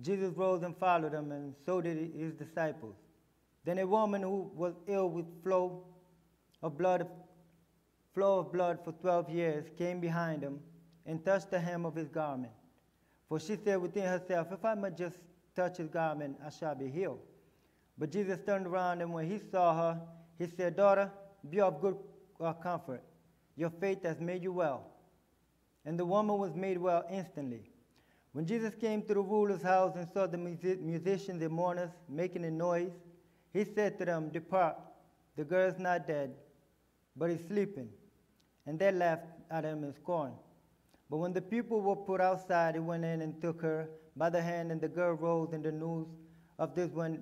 Jesus 0.00 0.32
rose 0.36 0.62
and 0.62 0.76
followed 0.76 1.12
him, 1.12 1.32
and 1.32 1.54
so 1.66 1.80
did 1.80 2.14
his 2.14 2.32
disciples. 2.34 2.94
Then 3.64 3.78
a 3.78 3.86
woman 3.86 4.22
who 4.22 4.50
was 4.54 4.74
ill 4.86 5.10
with 5.10 5.26
flow 5.42 5.82
of 6.62 6.78
blood, 6.78 7.08
flow 8.14 8.38
of 8.38 8.52
blood 8.52 8.78
for 8.84 8.92
twelve 8.92 9.28
years 9.28 9.66
came 9.76 9.98
behind 9.98 10.42
him 10.42 10.60
and 11.04 11.24
touched 11.24 11.50
the 11.50 11.58
hem 11.58 11.84
of 11.84 11.96
his 11.96 12.08
garment. 12.08 12.52
For 13.28 13.38
she 13.38 13.56
said 13.56 13.80
within 13.80 14.04
herself, 14.04 14.48
If 14.52 14.64
I 14.64 14.74
might 14.74 14.96
just 14.96 15.16
touch 15.54 15.76
his 15.76 15.88
garment, 15.88 16.38
I 16.44 16.50
shall 16.50 16.74
be 16.74 16.88
healed. 16.88 17.20
But 17.98 18.10
Jesus 18.10 18.38
turned 18.46 18.66
around, 18.66 19.02
and 19.02 19.12
when 19.12 19.30
he 19.30 19.38
saw 19.38 19.74
her, 19.76 20.00
he 20.38 20.46
said, 20.46 20.76
Daughter, 20.76 21.10
be 21.50 21.60
of 21.60 21.80
good 21.80 21.96
uh, 22.40 22.52
comfort. 22.54 23.02
Your 23.56 23.70
faith 23.70 24.02
has 24.04 24.20
made 24.20 24.42
you 24.42 24.52
well. 24.52 24.86
And 25.84 25.98
the 25.98 26.06
woman 26.06 26.38
was 26.38 26.54
made 26.54 26.78
well 26.78 27.04
instantly. 27.10 27.70
When 28.32 28.46
Jesus 28.46 28.74
came 28.74 29.02
to 29.02 29.14
the 29.14 29.20
ruler's 29.20 29.62
house 29.62 29.96
and 29.96 30.08
saw 30.08 30.26
the 30.26 30.38
musicians 30.38 31.42
and 31.42 31.50
mourners 31.50 31.90
making 32.08 32.44
a 32.44 32.50
noise, 32.50 32.92
he 33.52 33.64
said 33.64 33.98
to 33.98 34.04
them, 34.04 34.28
Depart, 34.28 34.76
the 35.36 35.44
girl 35.44 35.68
is 35.68 35.78
not 35.78 36.06
dead, 36.06 36.34
but 37.16 37.30
is 37.30 37.40
sleeping. 37.48 37.88
And 38.66 38.78
they 38.78 38.92
laughed 38.92 39.26
at 39.50 39.64
him 39.64 39.82
in 39.82 39.92
scorn. 39.94 40.32
But 41.10 41.18
when 41.18 41.32
the 41.32 41.40
people 41.40 41.80
were 41.80 41.96
put 41.96 42.20
outside, 42.20 42.74
he 42.74 42.80
went 42.80 43.04
in 43.04 43.22
and 43.22 43.40
took 43.40 43.62
her 43.62 43.88
by 44.16 44.30
the 44.30 44.42
hand, 44.42 44.70
and 44.70 44.80
the 44.80 44.88
girl 44.88 45.14
rose, 45.14 45.50
and 45.52 45.64
the 45.64 45.72
news 45.72 46.06
of 46.58 46.74
this 46.74 46.90
went 46.90 47.20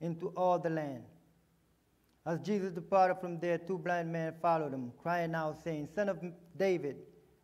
into 0.00 0.28
all 0.36 0.58
the 0.58 0.70
land. 0.70 1.04
As 2.26 2.40
Jesus 2.40 2.72
departed 2.72 3.16
from 3.20 3.38
there, 3.40 3.58
two 3.58 3.78
blind 3.78 4.10
men 4.10 4.34
followed 4.40 4.72
him, 4.72 4.92
crying 5.02 5.34
out, 5.34 5.62
saying, 5.62 5.88
Son 5.94 6.08
of 6.08 6.18
David, 6.56 6.96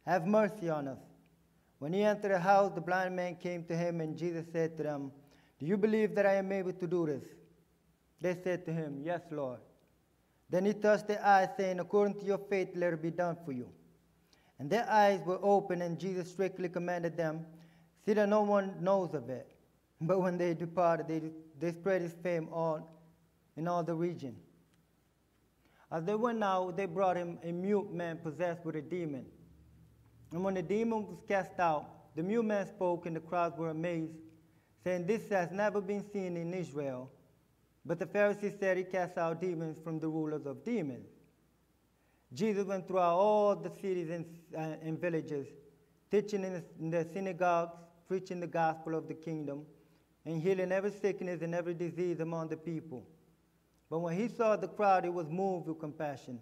have 0.07 0.27
mercy 0.27 0.69
on 0.69 0.89
us. 0.89 0.99
When 1.79 1.93
he 1.93 2.03
entered 2.03 2.33
the 2.33 2.39
house, 2.39 2.73
the 2.75 2.81
blind 2.81 3.17
man 3.17 3.37
came 3.37 3.65
to 3.65 3.77
him, 3.77 4.01
and 4.01 4.17
Jesus 4.17 4.47
said 4.53 4.77
to 4.77 4.83
them, 4.83 5.13
Do 5.59 5.67
you 5.67 5.77
believe 5.77 6.15
that 6.15 6.27
I 6.27 6.35
am 6.35 6.53
able 6.53 6.73
to 6.73 6.87
do 6.87 7.07
this? 7.07 7.25
They 8.21 8.37
said 8.43 8.65
to 8.67 8.73
him, 8.73 9.01
Yes, 9.03 9.23
Lord. 9.31 9.61
Then 10.49 10.67
he 10.67 10.75
touched 10.75 11.09
their 11.09 11.25
eyes, 11.25 11.49
saying, 11.57 11.79
According 11.81 12.19
to 12.21 12.25
your 12.25 12.39
faith, 12.39 12.71
let 12.75 12.93
it 12.93 13.03
be 13.03 13.11
done 13.11 13.37
for 13.45 13.53
you. 13.53 13.69
And 14.61 14.69
their 14.69 14.87
eyes 14.91 15.23
were 15.25 15.39
open, 15.43 15.81
and 15.81 15.99
Jesus 15.99 16.31
strictly 16.31 16.69
commanded 16.69 17.17
them, 17.17 17.47
See 18.05 18.13
that 18.13 18.29
no 18.29 18.43
one 18.43 18.75
knows 18.81 19.15
of 19.15 19.29
it. 19.31 19.51
But 20.03 20.21
when 20.21 20.39
they 20.39 20.55
departed, 20.55 21.09
they, 21.09 21.23
they 21.59 21.73
spread 21.73 22.03
his 22.03 22.13
fame 22.23 22.49
all 22.53 23.03
in 23.57 23.67
all 23.69 23.83
the 23.83 23.95
region. 23.95 24.37
As 25.91 26.05
they 26.05 26.15
went 26.15 26.43
out, 26.45 26.77
they 26.77 26.87
brought 26.87 27.17
him 27.17 27.39
a 27.43 27.53
mute 27.53 27.93
man 27.93 28.19
possessed 28.19 28.65
with 28.65 28.77
a 28.77 28.81
demon. 28.83 29.27
And 30.33 30.45
when 30.45 30.55
the 30.55 30.63
demon 30.63 31.07
was 31.07 31.19
cast 31.27 31.59
out, 31.59 32.15
the 32.15 32.23
mute 32.23 32.45
man 32.45 32.67
spoke, 32.67 33.07
and 33.07 33.17
the 33.17 33.21
crowds 33.21 33.59
were 33.59 33.71
amazed, 33.71 34.13
saying, 34.85 35.07
This 35.07 35.29
has 35.31 35.51
never 35.51 35.81
been 35.81 36.05
seen 36.13 36.37
in 36.37 36.55
Israel. 36.55 37.11
But 37.85 37.99
the 37.99 38.07
Pharisees 38.07 38.55
said 38.61 38.77
he 38.77 38.85
cast 38.85 39.17
out 39.17 39.41
demons 39.41 39.79
from 39.83 40.01
the 40.01 40.09
rulers 40.09 40.45
of 40.47 40.65
demons. 40.65 41.09
Jesus 42.33 42.65
went 42.65 42.87
throughout 42.87 43.17
all 43.17 43.57
the 43.57 43.71
cities 43.71 44.11
and, 44.11 44.25
uh, 44.57 44.77
and 44.83 45.01
villages, 45.01 45.49
teaching 46.11 46.45
in 46.45 46.53
the, 46.53 46.65
in 46.79 46.91
the 46.91 47.07
synagogues, 47.13 47.77
preaching 48.07 48.41
the 48.41 48.47
gospel 48.47 48.95
of 48.95 49.09
the 49.09 49.15
kingdom, 49.15 49.65
and 50.25 50.41
healing 50.41 50.71
every 50.71 50.93
sickness 50.93 51.43
and 51.43 51.55
every 51.55 51.75
disease 51.75 52.21
among 52.21 52.49
the 52.49 52.57
people. 52.57 53.05
But 53.89 54.01
when 54.01 54.17
he 54.17 54.29
saw 54.29 54.55
the 54.55 54.69
crowd, 54.69 55.05
he 55.05 55.11
was 55.11 55.29
moved 55.29 55.67
with 55.67 55.81
compassion 55.81 56.39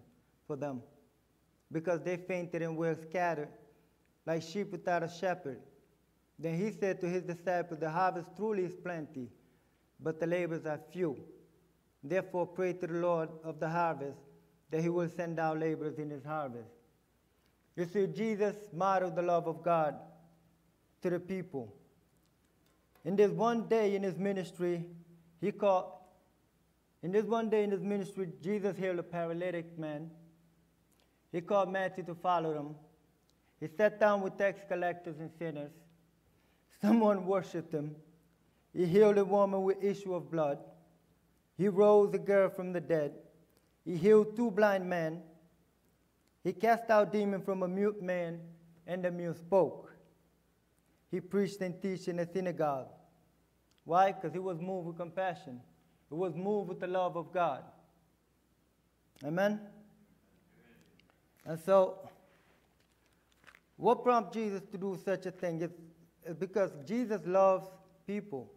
for 0.47 0.57
them, 0.57 0.83
because 1.73 2.03
they 2.03 2.17
fainted 2.17 2.61
and 2.61 2.77
were 2.77 2.97
scattered 3.09 3.49
like 4.27 4.43
sheep 4.43 4.71
without 4.73 5.03
a 5.03 5.09
shepherd. 5.09 5.61
Then 6.39 6.59
he 6.59 6.71
said 6.71 7.01
to 7.01 7.09
his 7.09 7.23
disciples, 7.23 7.81
The 7.81 7.91
harvest 7.91 8.29
truly 8.37 8.65
is 8.65 8.75
plenty, 8.77 9.31
but 9.99 10.21
the 10.21 10.27
laborers 10.27 10.67
are 10.67 10.81
few. 10.93 11.17
Therefore, 12.05 12.47
pray 12.47 12.75
to 12.75 12.87
the 12.87 12.95
Lord 12.95 13.31
of 13.43 13.59
the 13.59 13.69
harvest 13.69 14.28
that 14.71 14.83
he 14.83 14.89
will 14.89 15.09
send 15.09 15.39
out 15.39 15.59
laborers 15.59 15.99
in 15.99 16.11
his 16.11 16.25
harvest. 16.25 16.71
You 17.77 17.87
see, 17.87 18.07
Jesus 18.07 18.57
modeled 18.73 19.17
the 19.17 19.23
love 19.23 19.47
of 19.47 19.63
God 19.63 19.95
to 21.03 21.11
the 21.11 21.21
people. 21.21 21.73
In 23.05 23.17
this 23.17 23.31
one 23.31 23.69
day 23.69 23.95
in 23.95 24.03
his 24.03 24.19
ministry, 24.19 24.85
he 25.41 25.53
called, 25.53 25.93
in 27.03 27.13
this 27.13 27.25
one 27.25 27.49
day 27.49 27.63
in 27.63 27.71
his 27.71 27.83
ministry, 27.83 28.29
Jesus 28.43 28.77
healed 28.77 28.99
a 28.99 29.03
paralytic 29.05 29.79
man. 29.79 30.11
He 31.31 31.41
called 31.41 31.71
Matthew 31.71 32.05
to 32.05 32.15
follow 32.15 32.53
him. 32.55 32.75
He 33.61 33.69
sat 33.77 34.01
down 34.01 34.23
with 34.23 34.37
tax 34.37 34.61
collectors 34.69 35.21
and 35.21 35.31
sinners. 35.39 35.73
Someone 36.81 37.27
worshiped 37.27 37.73
him. 37.73 37.95
He 38.75 38.87
healed 38.87 39.19
a 39.19 39.25
woman 39.25 39.63
with 39.63 39.83
issue 39.83 40.15
of 40.15 40.31
blood. 40.31 40.59
He 41.57 41.69
rose 41.69 42.15
a 42.15 42.19
girl 42.19 42.51
from 42.51 42.73
the 42.73 42.81
dead. 42.81 43.13
He 43.89 43.97
healed 43.97 44.37
two 44.37 44.51
blind 44.51 44.87
men. 44.87 45.23
He 46.45 46.53
cast 46.53 46.91
out 46.91 47.11
demons 47.11 47.43
from 47.43 47.63
a 47.63 47.69
mute 47.69 48.03
man, 48.03 48.39
and 48.87 49.03
the 49.03 49.11
mute 49.11 49.39
spoke. 49.39 49.91
He 51.11 51.23
preached 51.23 51.63
and 51.63 51.81
taught 51.81 52.07
in 52.07 52.17
the 52.17 52.29
synagogue. 52.31 52.89
Why? 53.85 54.13
Because 54.13 54.35
he 54.35 54.41
was 54.41 54.61
moved 54.61 54.89
with 54.89 54.99
compassion. 54.99 55.63
He 56.11 56.15
was 56.15 56.35
moved 56.35 56.69
with 56.69 56.81
the 56.81 56.87
love 56.87 57.17
of 57.17 57.33
God. 57.33 57.65
Amen? 59.25 59.59
And 61.47 61.59
so, 61.59 62.11
what 63.79 64.05
prompted 64.05 64.39
Jesus 64.39 64.63
to 64.71 64.77
do 64.77 64.99
such 65.03 65.25
a 65.25 65.31
thing 65.31 65.63
is, 65.63 65.71
because 66.39 66.73
Jesus 66.87 67.23
loves 67.25 67.71
people. 68.07 68.53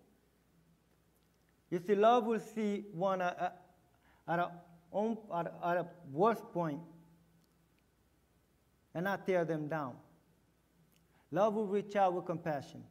You 1.70 1.80
see, 1.80 1.96
love 1.96 2.26
will 2.26 2.42
see 2.42 2.84
one 2.92 3.22
at, 3.22 3.62
at, 4.28 4.52
a, 4.92 4.96
own, 4.96 5.18
at, 5.34 5.54
at 5.64 5.78
a 5.78 5.86
worst 6.12 6.44
point 6.54 6.80
and 8.94 9.06
not 9.06 9.26
tear 9.26 9.46
them 9.46 9.68
down. 9.68 9.96
Love 11.32 11.54
will 11.54 11.68
reach 11.68 11.96
out 11.96 12.14
with 12.14 12.26
compassion 12.26 12.84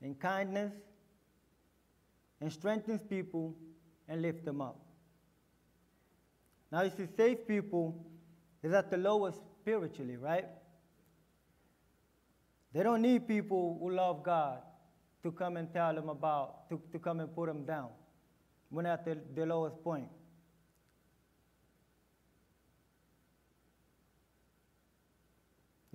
and 0.00 0.18
kindness 0.18 0.72
and 2.40 2.52
strengthens 2.52 3.02
people 3.02 3.54
and 4.08 4.22
lift 4.22 4.44
them 4.44 4.60
up. 4.60 4.80
Now, 6.72 6.82
you 6.82 6.90
see, 6.96 7.06
saved 7.16 7.46
people 7.46 8.06
is 8.62 8.72
at 8.72 8.90
the 8.90 8.96
lowest 8.96 9.40
spiritually, 9.60 10.16
right? 10.16 10.46
They 12.72 12.82
don't 12.82 13.02
need 13.02 13.26
people 13.28 13.78
who 13.80 13.90
love 13.90 14.22
God 14.22 14.60
to 15.22 15.32
come 15.32 15.56
and 15.56 15.72
tell 15.72 15.94
them 15.94 16.08
about, 16.08 16.68
to, 16.70 16.80
to 16.92 16.98
come 16.98 17.20
and 17.20 17.34
put 17.34 17.46
them 17.46 17.64
down 17.64 17.88
when 18.68 18.86
at 18.86 19.04
the, 19.04 19.18
the 19.34 19.46
lowest 19.46 19.82
point. 19.82 20.08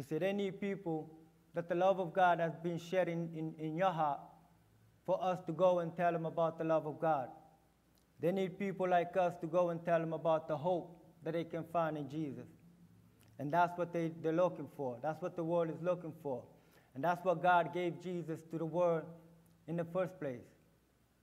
You 0.02 0.18
see, 0.18 0.26
Any 0.26 0.50
people 0.50 1.12
that 1.54 1.70
the 1.70 1.76
love 1.76 2.00
of 2.00 2.12
God 2.12 2.40
has 2.40 2.56
been 2.64 2.80
shed 2.80 3.08
in, 3.08 3.30
in, 3.36 3.54
in 3.60 3.76
your 3.78 3.92
heart 3.92 4.20
for 5.06 5.24
us 5.24 5.38
to 5.46 5.52
go 5.52 5.78
and 5.78 5.96
tell 5.96 6.12
them 6.12 6.26
about 6.26 6.58
the 6.58 6.64
love 6.64 6.88
of 6.88 7.00
God. 7.00 7.28
They 8.20 8.32
need 8.32 8.58
people 8.58 8.90
like 8.90 9.16
us 9.16 9.36
to 9.42 9.48
go 9.48 9.70
and 9.70 9.84
tell 9.86 10.00
them 10.00 10.14
about 10.14 10.48
the 10.48 10.58
hope 10.58 10.98
that 11.24 11.34
they 11.34 11.44
can 11.44 11.66
find 11.72 11.98
in 11.98 12.10
Jesus. 12.10 12.48
And 13.38 13.54
that's 13.54 13.78
what 13.78 13.94
they, 13.94 14.12
they're 14.24 14.34
looking 14.34 14.68
for. 14.76 14.98
That's 15.04 15.22
what 15.22 15.36
the 15.36 15.44
world 15.44 15.70
is 15.70 15.80
looking 15.84 16.14
for. 16.24 16.42
And 16.96 17.04
that's 17.04 17.24
what 17.24 17.44
God 17.44 17.72
gave 17.72 18.02
Jesus 18.02 18.40
to 18.50 18.58
the 18.58 18.66
world 18.66 19.04
in 19.68 19.76
the 19.76 19.86
first 19.86 20.20
place. 20.20 20.42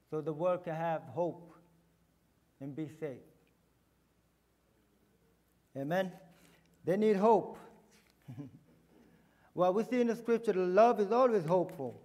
So 0.09 0.21
the 0.21 0.33
world 0.33 0.63
can 0.63 0.77
have 0.77 1.03
hope 1.09 1.53
and 2.61 2.77
be 2.77 2.89
saved. 3.01 3.19
Amen? 5.77 6.13
They 6.85 6.97
need 6.97 7.17
hope. 7.17 7.59
well, 9.59 9.73
we 9.75 9.83
see 9.83 10.01
in 10.01 10.07
the 10.07 10.15
scripture 10.15 10.53
that 10.53 10.61
love 10.61 11.01
is 11.01 11.11
always 11.11 11.45
hopeful. 11.45 12.01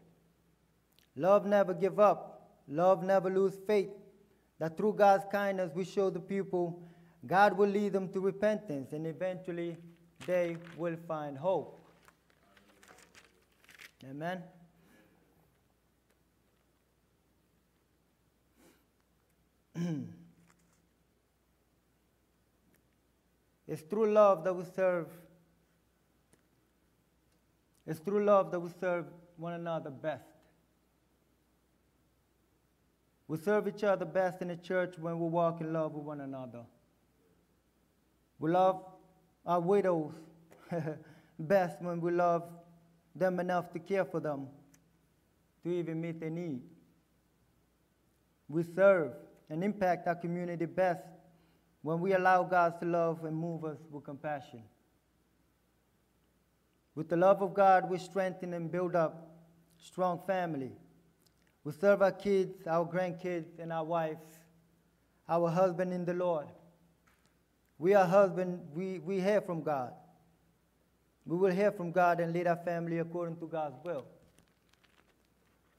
Love 1.16 1.46
never 1.46 1.72
give 1.72 2.00
up. 2.00 2.50
Love 2.68 3.04
never 3.04 3.30
lose 3.30 3.54
faith. 3.68 3.92
That 4.58 4.76
through 4.76 4.94
God's 4.94 5.26
kindness 5.32 5.70
we 5.76 5.86
show 5.86 6.10
the 6.10 6.20
people 6.20 6.82
God 7.28 7.56
will 7.56 7.70
lead 7.70 7.94
them 7.94 8.10
to 8.10 8.20
repentance 8.20 8.92
and 8.92 9.06
eventually 9.06 9.78
they 10.26 10.58
will 10.76 10.98
find 11.08 11.38
hope. 11.38 11.80
Amen. 14.10 14.42
it's 23.68 23.84
through 23.84 24.12
love 24.12 24.44
that 24.44 24.56
we 24.56 24.64
serve. 24.76 25.06
It's 27.86 28.00
through 28.00 28.26
love 28.26 28.52
that 28.52 28.60
we 28.60 28.70
serve 28.80 29.06
one 29.38 29.54
another 29.54 29.90
best. 29.90 30.24
We 33.28 33.38
serve 33.38 33.68
each 33.68 33.84
other 33.84 34.06
best 34.06 34.42
in 34.42 34.50
the 34.50 34.56
church 34.56 34.96
when 35.00 35.20
we 35.20 35.28
walk 35.28 35.62
in 35.62 35.74
love 35.74 35.94
with 35.94 36.04
one 36.04 36.22
another. 36.22 36.64
We 38.40 38.52
love 38.52 38.84
our 39.46 39.60
widows 39.60 40.14
best 41.40 41.82
when 41.82 42.02
we 42.02 42.12
love 42.12 42.44
them 43.16 43.40
enough 43.40 43.72
to 43.74 43.80
care 43.80 44.06
for 44.06 44.20
them, 44.20 44.48
to 45.64 45.70
even 45.70 46.02
meet 46.02 46.20
their 46.20 46.30
need. 46.30 46.62
We 48.48 48.64
serve 48.76 49.14
and 49.50 49.64
impact 49.64 50.08
our 50.08 50.16
community 50.16 50.66
best 50.66 51.04
when 51.82 52.00
we 52.00 52.14
allow 52.14 52.44
God 52.44 52.80
to 52.82 52.86
love 52.86 53.24
and 53.26 53.36
move 53.36 53.66
us 53.66 53.78
with 53.92 54.04
compassion. 54.04 54.64
With 56.96 57.10
the 57.10 57.18
love 57.18 57.42
of 57.42 57.54
God, 57.54 57.90
we 57.90 57.98
strengthen 57.98 58.54
and 58.54 58.72
build 58.72 58.96
up 58.96 59.32
strong 59.78 60.22
family. 60.28 60.72
We 61.64 61.72
serve 61.72 62.02
our 62.02 62.12
kids, 62.12 62.68
our 62.68 62.86
grandkids, 62.86 63.60
and 63.60 63.72
our 63.72 63.84
wives, 63.84 64.28
our 65.28 65.50
husband 65.50 65.94
in 65.94 66.06
the 66.06 66.14
Lord. 66.14 66.48
We 67.80 67.96
are 67.96 68.06
husband, 68.06 68.60
we, 68.74 69.00
we 69.00 69.20
hear 69.20 69.42
from 69.42 69.64
God. 69.64 69.94
We 71.26 71.38
will 71.38 71.52
hear 71.52 71.72
from 71.72 71.92
God 71.92 72.20
and 72.20 72.34
lead 72.34 72.48
our 72.48 72.58
family 72.58 73.00
according 73.00 73.38
to 73.38 73.48
God's 73.48 73.78
will. 73.84 74.06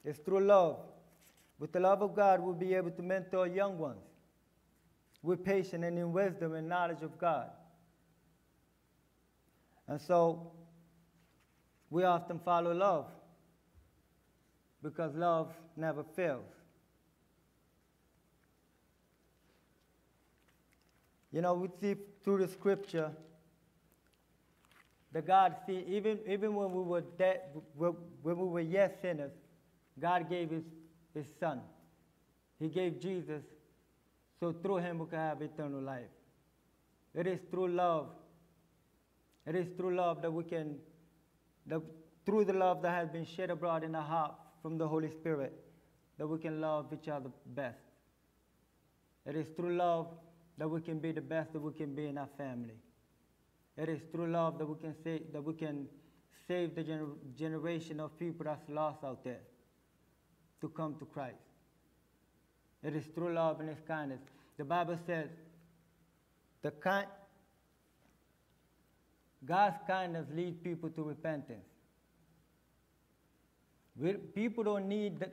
It's 0.03 0.19
through 0.19 0.41
love. 0.41 0.79
With 1.59 1.71
the 1.71 1.79
love 1.79 2.01
of 2.01 2.15
God, 2.15 2.41
we'll 2.41 2.53
be 2.53 2.73
able 2.73 2.91
to 2.91 3.01
mentor 3.01 3.47
young 3.47 3.77
ones 3.77 4.01
with 5.23 5.43
patience 5.43 5.83
and 5.83 5.97
in 5.97 6.11
wisdom 6.11 6.53
and 6.53 6.67
knowledge 6.67 7.01
of 7.01 7.17
God. 7.17 7.49
And 9.87 9.99
so, 10.01 10.51
we 11.95 12.03
often 12.03 12.37
follow 12.43 12.73
love 12.73 13.05
because 14.83 15.15
love 15.15 15.53
never 15.77 16.03
fails. 16.03 16.51
You 21.31 21.41
know, 21.41 21.53
we 21.53 21.69
see 21.79 21.95
through 22.21 22.39
the 22.39 22.49
scripture 22.49 23.11
that 25.13 25.25
God 25.25 25.55
see 25.65 25.85
even 25.87 26.19
even 26.27 26.53
when 26.53 26.73
we 26.73 26.83
were 26.83 27.05
dead, 27.17 27.39
when 27.77 27.95
we 28.23 28.33
were 28.33 28.59
yet 28.59 28.99
sinners, 29.01 29.31
God 29.97 30.29
gave 30.29 30.49
His 30.49 30.65
His 31.13 31.27
Son. 31.39 31.61
He 32.59 32.67
gave 32.67 32.99
Jesus, 32.99 33.43
so 34.41 34.51
through 34.51 34.79
Him 34.87 34.99
we 34.99 35.05
can 35.05 35.19
have 35.19 35.41
eternal 35.41 35.81
life. 35.81 36.11
It 37.13 37.25
is 37.25 37.39
through 37.49 37.69
love. 37.69 38.09
It 39.47 39.55
is 39.55 39.67
through 39.77 39.95
love 39.95 40.21
that 40.23 40.31
we 40.31 40.43
can, 40.43 40.75
through 42.25 42.45
the 42.45 42.53
love 42.53 42.81
that 42.81 42.91
has 42.91 43.09
been 43.09 43.25
shed 43.25 43.49
abroad 43.49 43.83
in 43.83 43.95
our 43.95 44.03
heart 44.03 44.35
from 44.61 44.77
the 44.77 44.87
Holy 44.87 45.09
Spirit, 45.09 45.53
that 46.17 46.27
we 46.27 46.39
can 46.39 46.61
love 46.61 46.91
each 46.93 47.07
other 47.07 47.29
best. 47.45 47.79
It 49.25 49.35
is 49.35 49.47
through 49.55 49.75
love 49.75 50.07
that 50.57 50.67
we 50.67 50.81
can 50.81 50.99
be 50.99 51.11
the 51.11 51.21
best 51.21 51.53
that 51.53 51.61
we 51.61 51.73
can 51.73 51.93
be 51.93 52.07
in 52.07 52.17
our 52.17 52.29
family. 52.37 52.75
It 53.77 53.89
is 53.89 54.01
through 54.11 54.31
love 54.31 54.57
that 54.59 54.65
we 54.65 54.75
can 54.75 54.95
say 55.03 55.21
that 55.33 55.43
we 55.43 55.53
can 55.53 55.87
save 56.47 56.75
the 56.75 56.83
gener- 56.83 57.15
generation 57.35 57.99
of 57.99 58.17
people 58.17 58.45
that's 58.45 58.67
lost 58.69 59.03
out 59.03 59.23
there 59.23 59.41
to 60.61 60.69
come 60.69 60.95
to 60.99 61.05
Christ. 61.05 61.35
It 62.83 62.95
is 62.95 63.05
through 63.13 63.33
love 63.33 63.59
and 63.59 63.69
His 63.69 63.79
kindness. 63.85 64.21
The 64.57 64.63
Bible 64.63 64.97
says, 65.05 65.29
the 66.61 66.71
kind, 66.71 67.07
God's 69.45 69.77
kindness 69.87 70.27
leads 70.33 70.57
people 70.57 70.89
to 70.89 71.03
repentance. 71.03 71.65
We, 73.97 74.13
people 74.13 74.63
don't 74.63 74.87
need, 74.87 75.25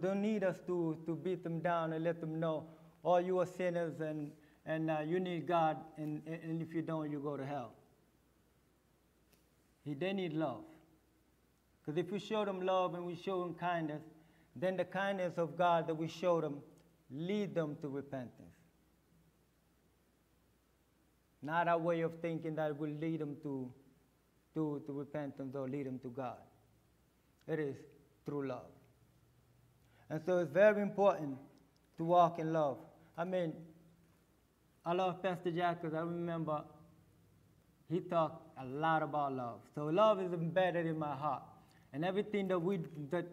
don't 0.00 0.22
need 0.22 0.42
us 0.42 0.56
to, 0.66 0.98
to 1.06 1.14
beat 1.14 1.44
them 1.44 1.60
down 1.60 1.92
and 1.92 2.02
let 2.02 2.20
them 2.20 2.40
know, 2.40 2.64
oh, 3.04 3.18
you 3.18 3.38
are 3.38 3.46
sinners 3.46 4.00
and, 4.00 4.32
and 4.66 4.90
uh, 4.90 4.98
you 5.06 5.20
need 5.20 5.46
God, 5.46 5.76
and, 5.96 6.22
and 6.26 6.60
if 6.60 6.74
you 6.74 6.82
don't, 6.82 7.10
you 7.10 7.20
go 7.20 7.36
to 7.36 7.46
hell. 7.46 7.72
He, 9.84 9.94
they 9.94 10.12
need 10.12 10.32
love. 10.32 10.64
Because 11.80 11.98
if 11.98 12.10
we 12.10 12.18
show 12.18 12.44
them 12.44 12.60
love 12.60 12.94
and 12.94 13.06
we 13.06 13.14
show 13.14 13.40
them 13.42 13.54
kindness, 13.54 14.02
then 14.56 14.76
the 14.76 14.84
kindness 14.84 15.34
of 15.38 15.56
God 15.56 15.86
that 15.86 15.94
we 15.94 16.08
show 16.08 16.40
them 16.40 16.56
lead 17.10 17.54
them 17.54 17.76
to 17.80 17.88
repentance. 17.88 18.57
Not 21.42 21.68
our 21.68 21.78
way 21.78 22.00
of 22.00 22.12
thinking 22.20 22.56
that 22.56 22.76
will 22.78 22.90
lead 22.90 23.20
them 23.20 23.36
to, 23.42 23.70
to, 24.54 24.82
to 24.86 24.92
repentance 24.92 25.54
or 25.54 25.68
lead 25.68 25.86
them 25.86 25.98
to 26.00 26.08
God. 26.08 26.38
It 27.46 27.58
is 27.58 27.76
through 28.24 28.48
love. 28.48 28.70
And 30.10 30.20
so 30.24 30.38
it's 30.38 30.52
very 30.52 30.82
important 30.82 31.36
to 31.98 32.04
walk 32.04 32.38
in 32.38 32.52
love. 32.52 32.78
I 33.16 33.24
mean, 33.24 33.52
I 34.84 34.92
love 34.92 35.22
Pastor 35.22 35.50
Jack 35.50 35.82
because 35.82 35.94
I 35.94 36.00
remember 36.00 36.62
he 37.90 38.00
talked 38.00 38.42
a 38.60 38.64
lot 38.64 39.02
about 39.02 39.32
love. 39.32 39.60
So 39.74 39.86
love 39.86 40.20
is 40.20 40.32
embedded 40.32 40.86
in 40.86 40.98
my 40.98 41.14
heart. 41.14 41.42
And 41.92 42.04
everything 42.04 42.48
that, 42.48 42.58
we, 42.58 42.80
that, 43.10 43.26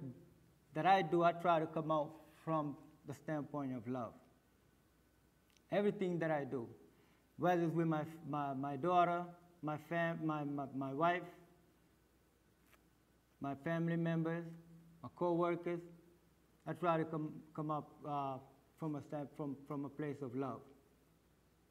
that 0.74 0.86
I 0.86 1.02
do, 1.02 1.24
I 1.24 1.34
try 1.34 1.60
to 1.60 1.66
come 1.66 1.92
out 1.92 2.12
from 2.44 2.76
the 3.08 3.14
standpoint 3.14 3.76
of 3.76 3.88
love. 3.88 4.14
Everything 5.72 6.20
that 6.20 6.32
I 6.32 6.46
do, 6.46 6.68
whether 7.38 7.64
it's 7.64 7.74
with 7.74 7.88
my, 7.88 8.04
my, 8.30 8.54
my 8.54 8.76
daughter, 8.76 9.24
my, 9.62 9.78
fam, 9.90 10.20
my, 10.24 10.44
my, 10.44 10.66
my 10.76 10.94
wife, 10.94 11.22
my 13.42 13.56
family 13.64 13.98
members, 13.98 14.46
my 15.04 15.10
co-workers, 15.16 15.80
I 16.68 16.74
try 16.74 16.98
to 16.98 17.06
come, 17.06 17.34
come 17.56 17.72
up 17.72 17.92
uh, 18.08 18.38
from, 18.80 18.96
a 18.96 19.02
stand, 19.08 19.28
from, 19.36 19.56
from 19.68 19.86
a 19.86 19.90
place 19.90 20.22
of 20.22 20.36
love. 20.36 20.62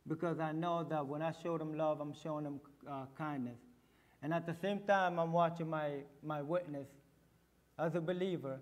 Because 0.07 0.39
I 0.39 0.53
know 0.53 0.85
that 0.91 1.07
when 1.07 1.23
I 1.23 1.33
show 1.43 1.57
them 1.57 1.77
love, 1.77 2.01
I'm 2.01 2.15
showing 2.23 2.45
them 2.45 2.61
uh, 2.89 3.07
kindness. 3.17 3.59
And 4.23 4.33
at 4.35 4.47
the 4.47 4.55
same 4.61 4.81
time, 4.81 5.19
I'm 5.19 5.33
watching 5.33 5.69
my, 5.69 5.91
my 6.23 6.43
witness 6.43 6.89
as 7.79 7.95
a 7.95 8.01
believer 8.01 8.61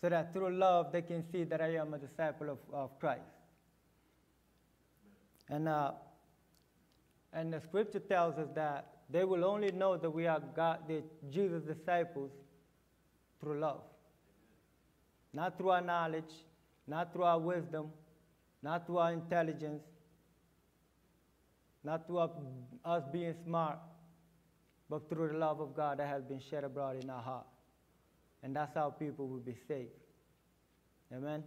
so 0.00 0.08
that 0.08 0.32
through 0.32 0.56
love 0.56 0.92
they 0.92 1.02
can 1.02 1.24
see 1.32 1.44
that 1.44 1.60
I 1.60 1.76
am 1.76 1.94
a 1.94 1.98
disciple 1.98 2.50
of, 2.50 2.58
of 2.72 2.98
Christ. 3.00 3.22
And, 5.48 5.68
uh, 5.68 5.92
and 7.32 7.52
the 7.52 7.60
scripture 7.60 8.00
tells 8.00 8.38
us 8.38 8.48
that 8.54 8.86
they 9.08 9.24
will 9.24 9.44
only 9.44 9.70
know 9.70 9.96
that 9.96 10.10
we 10.10 10.26
are 10.26 10.40
God, 10.40 10.80
the 10.88 11.02
Jesus' 11.30 11.62
disciples 11.62 12.30
through 13.40 13.60
love. 13.60 13.82
Not 15.32 15.56
through 15.58 15.70
our 15.70 15.80
knowledge, 15.80 16.32
not 16.86 17.12
through 17.12 17.24
our 17.24 17.38
wisdom, 17.38 17.92
not 18.62 18.86
through 18.86 18.98
our 18.98 19.12
intelligence, 19.12 19.82
not 21.84 22.06
through 22.06 22.18
our- 22.18 22.30
us 22.84 23.04
being 23.12 23.34
smart, 23.44 23.78
but 24.88 25.08
through 25.08 25.28
the 25.28 25.38
love 25.38 25.60
of 25.60 25.74
God 25.74 25.98
that 25.98 26.08
has 26.08 26.24
been 26.24 26.40
shed 26.40 26.64
abroad 26.64 27.02
in 27.02 27.10
our 27.10 27.22
heart. 27.22 27.46
And 28.42 28.56
that's 28.56 28.74
how 28.74 28.90
people 28.90 29.28
will 29.28 29.40
be 29.40 29.56
saved. 29.68 29.92
Amen. 31.12 31.44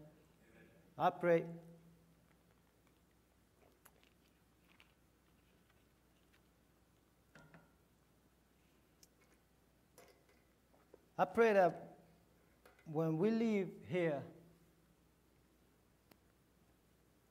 I 0.97 1.10
pray. 1.10 1.45
I 11.20 11.26
pray 11.26 11.51
that 11.51 11.95
when 12.86 13.17
we 13.17 13.30
leave 13.30 13.67
here, 13.89 14.24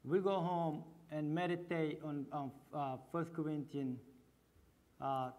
we 0.05 0.19
go 0.19 0.41
home 0.41 0.85
and 1.11 1.35
meditate 1.35 1.99
on, 2.05 2.27
on 2.31 2.51
uh, 2.75 2.99
1 3.13 3.29
Corinthians 3.35 3.99
uh, 5.01 5.31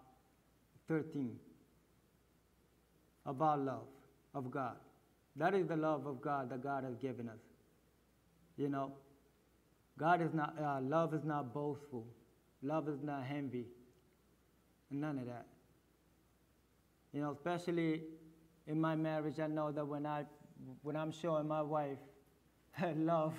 13 0.87 1.35
about 3.27 3.59
love 3.59 3.85
of 4.33 4.49
God. 4.49 4.77
That 5.35 5.53
is 5.53 5.67
the 5.67 5.77
love 5.77 6.07
of 6.07 6.19
God 6.19 6.49
that 6.49 6.63
God 6.63 6.83
has 6.85 6.95
given 6.95 7.29
us. 7.29 7.37
You 8.57 8.69
know, 8.69 8.93
God 9.99 10.23
is 10.23 10.33
not, 10.33 10.55
uh, 10.59 10.79
love 10.81 11.13
is 11.13 11.23
not 11.23 11.53
boastful. 11.53 12.03
Love 12.63 12.89
is 12.89 12.97
not 13.03 13.25
envy. 13.31 13.67
None 14.89 15.19
of 15.19 15.27
that. 15.27 15.45
You 17.13 17.21
know, 17.21 17.31
especially 17.31 18.01
in 18.68 18.80
my 18.80 18.95
marriage, 18.95 19.39
I 19.39 19.47
know 19.47 19.72
that 19.72 19.86
when, 19.86 20.05
I, 20.05 20.26
when 20.84 20.95
I'm 20.95 21.12
showing 21.12 21.47
my 21.47 21.62
wife 21.62 21.97
love, 22.95 23.34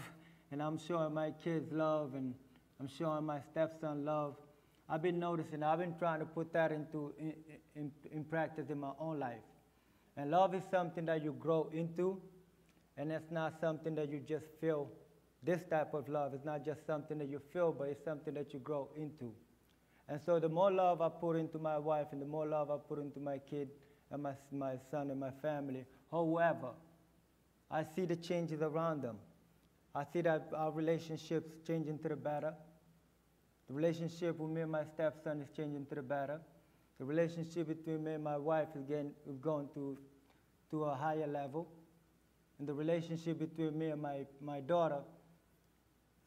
and 0.53 0.63
I'm 0.63 0.79
showing 0.79 1.15
my 1.15 1.31
kids 1.31 1.73
love, 1.73 2.15
and 2.15 2.35
I'm 2.81 2.89
showing 2.89 3.25
my 3.25 3.41
stepson 3.41 4.05
love, 4.05 4.37
I've 4.89 5.03
been 5.03 5.21
noticing, 5.21 5.63
I've 5.63 5.79
been 5.79 5.97
trying 5.97 6.19
to 6.19 6.27
put 6.27 6.53
that 6.53 6.73
into 6.73 7.15
in, 7.19 7.35
in, 7.77 7.93
in 8.11 8.25
practice 8.25 8.71
in 8.71 8.81
my 8.81 8.91
own 8.99 9.21
life. 9.21 9.39
And 10.17 10.33
love 10.33 10.55
is 10.55 10.65
something 10.71 11.05
that 11.07 11.23
you 11.23 11.33
grow 11.39 11.71
into, 11.73 12.21
and 12.97 13.13
it's 13.13 13.31
not 13.31 13.61
something 13.61 13.95
that 13.95 14.11
you 14.11 14.19
just 14.19 14.47
feel. 14.61 14.89
This 15.43 15.63
type 15.71 15.95
of 15.95 16.09
love 16.09 16.35
is 16.35 16.45
not 16.45 16.65
just 16.65 16.85
something 16.87 17.19
that 17.19 17.29
you 17.29 17.41
feel, 17.53 17.73
but 17.73 17.89
it's 17.89 18.05
something 18.05 18.35
that 18.35 18.53
you 18.53 18.59
grow 18.59 18.89
into. 18.97 19.33
And 20.09 20.21
so 20.21 20.41
the 20.41 20.49
more 20.49 20.73
love 20.73 21.01
I 21.01 21.09
put 21.09 21.37
into 21.37 21.59
my 21.59 21.79
wife, 21.79 22.09
and 22.11 22.21
the 22.21 22.27
more 22.27 22.47
love 22.47 22.71
I 22.71 22.77
put 22.77 22.99
into 22.99 23.21
my 23.21 23.39
kid, 23.39 23.69
and 24.11 24.23
my, 24.23 24.33
my 24.51 24.75
son, 24.91 25.11
and 25.11 25.21
my 25.21 25.31
family, 25.43 25.85
However, 26.11 26.71
I 27.71 27.85
see 27.85 28.05
the 28.05 28.17
changes 28.17 28.63
around 28.63 29.03
them. 29.03 29.17
I 29.95 30.05
see 30.05 30.21
that 30.23 30.49
our 30.55 30.73
relationships 30.73 31.53
changing 31.67 31.99
to 32.01 32.09
the 32.09 32.17
better. 32.17 32.55
The 33.69 33.75
relationship 33.75 34.39
with 34.39 34.51
me 34.51 34.63
and 34.63 34.73
my 34.73 34.85
stepson 34.85 35.41
is 35.41 35.49
changing 35.57 35.87
to 35.87 35.95
the 35.95 36.03
better. 36.03 36.41
The 36.99 37.05
relationship 37.05 37.69
between 37.69 38.05
me 38.05 38.15
and 38.15 38.25
my 38.25 38.37
wife 38.37 38.69
is 38.77 38.85
getting 38.85 39.13
is 39.29 39.39
going 39.39 39.69
to, 39.75 39.97
to 40.71 40.85
a 40.85 40.95
higher 40.95 41.27
level. 41.27 41.69
And 42.59 42.69
the 42.69 42.75
relationship 42.75 43.39
between 43.39 43.79
me 43.79 43.87
and 43.87 44.03
my, 44.03 44.27
my 44.41 44.61
daughter 44.61 45.01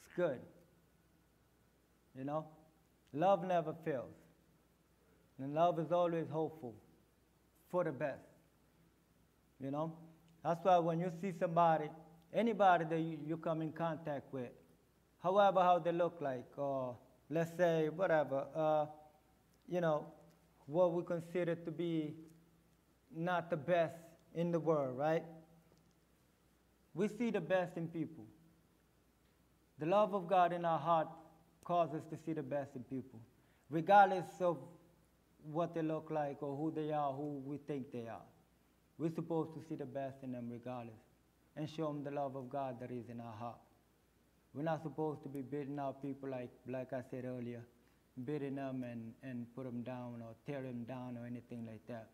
is 0.02 0.14
good. 0.16 0.40
You 2.18 2.24
know? 2.24 2.46
Love 3.12 3.44
never 3.46 3.76
fails. 3.86 4.16
And 5.42 5.54
love 5.54 5.78
is 5.80 5.92
always 5.92 6.30
hopeful 6.30 6.74
for 7.74 7.84
the 7.84 7.92
best. 7.92 8.22
You 9.60 9.72
know? 9.72 9.94
That's 10.44 10.64
why 10.64 10.78
when 10.78 11.00
you 11.00 11.12
see 11.20 11.34
somebody, 11.40 11.90
anybody 12.32 12.86
that 12.86 13.00
you, 13.00 13.18
you 13.26 13.38
come 13.38 13.64
in 13.64 13.72
contact 13.72 14.32
with, 14.32 14.52
however 15.24 15.62
how 15.62 15.80
they 15.80 15.92
look 15.92 16.20
like, 16.22 16.46
or 16.56 16.96
let's 17.32 17.58
say 17.58 17.90
whatever, 17.90 18.46
uh, 18.56 18.86
you 19.68 19.82
know, 19.82 20.06
what 20.68 20.94
we 20.94 21.04
consider 21.04 21.56
to 21.56 21.72
be 21.72 22.14
not 23.16 23.50
the 23.50 23.58
best 23.58 23.96
in 24.36 24.52
the 24.52 24.60
world, 24.60 24.96
right? 24.96 25.24
We 26.94 27.08
see 27.08 27.32
the 27.32 27.42
best 27.42 27.76
in 27.76 27.88
people. 27.88 28.26
The 29.80 29.88
love 29.88 30.14
of 30.14 30.28
God 30.28 30.54
in 30.54 30.64
our 30.64 30.80
heart 30.80 31.08
causes 31.64 32.02
us 32.02 32.04
to 32.12 32.18
see 32.24 32.34
the 32.34 32.44
best 32.44 32.76
in 32.76 32.84
people, 32.84 33.20
regardless 33.72 34.26
of 34.42 34.58
what 35.52 35.74
they 35.74 35.82
look 35.82 36.10
like 36.10 36.42
or 36.42 36.56
who 36.56 36.72
they 36.72 36.92
are, 36.92 37.12
who 37.14 37.42
we 37.46 37.58
think 37.58 37.92
they 37.92 38.08
are. 38.08 38.26
We're 38.98 39.14
supposed 39.14 39.54
to 39.56 39.62
see 39.68 39.76
the 39.76 39.86
best 39.86 40.18
in 40.24 40.32
them 40.32 40.50
regardless 40.52 40.96
and 41.56 41.70
show 41.70 41.88
them 41.88 42.04
the 42.04 42.12
love 42.12 42.36
of 42.36 42.50
God 42.50 42.80
that 42.80 42.92
is 42.92 43.10
in 43.10 43.20
our 43.20 43.34
heart. 43.34 43.60
We're 44.54 44.64
not 44.64 44.84
supposed 44.84 45.24
to 45.24 45.30
be 45.30 45.42
beating 45.42 45.80
out 45.80 46.02
people 46.02 46.30
like, 46.30 46.52
like 46.68 46.94
I 46.94 47.02
said 47.10 47.26
earlier, 47.26 47.62
beating 48.24 48.56
them 48.56 48.84
and, 48.84 49.14
and 49.24 49.48
put 49.56 49.66
them 49.66 49.82
down 49.82 50.22
or 50.22 50.36
tear 50.46 50.62
them 50.62 50.84
down 50.84 51.18
or 51.18 51.26
anything 51.26 51.66
like 51.66 51.86
that. 51.88 52.10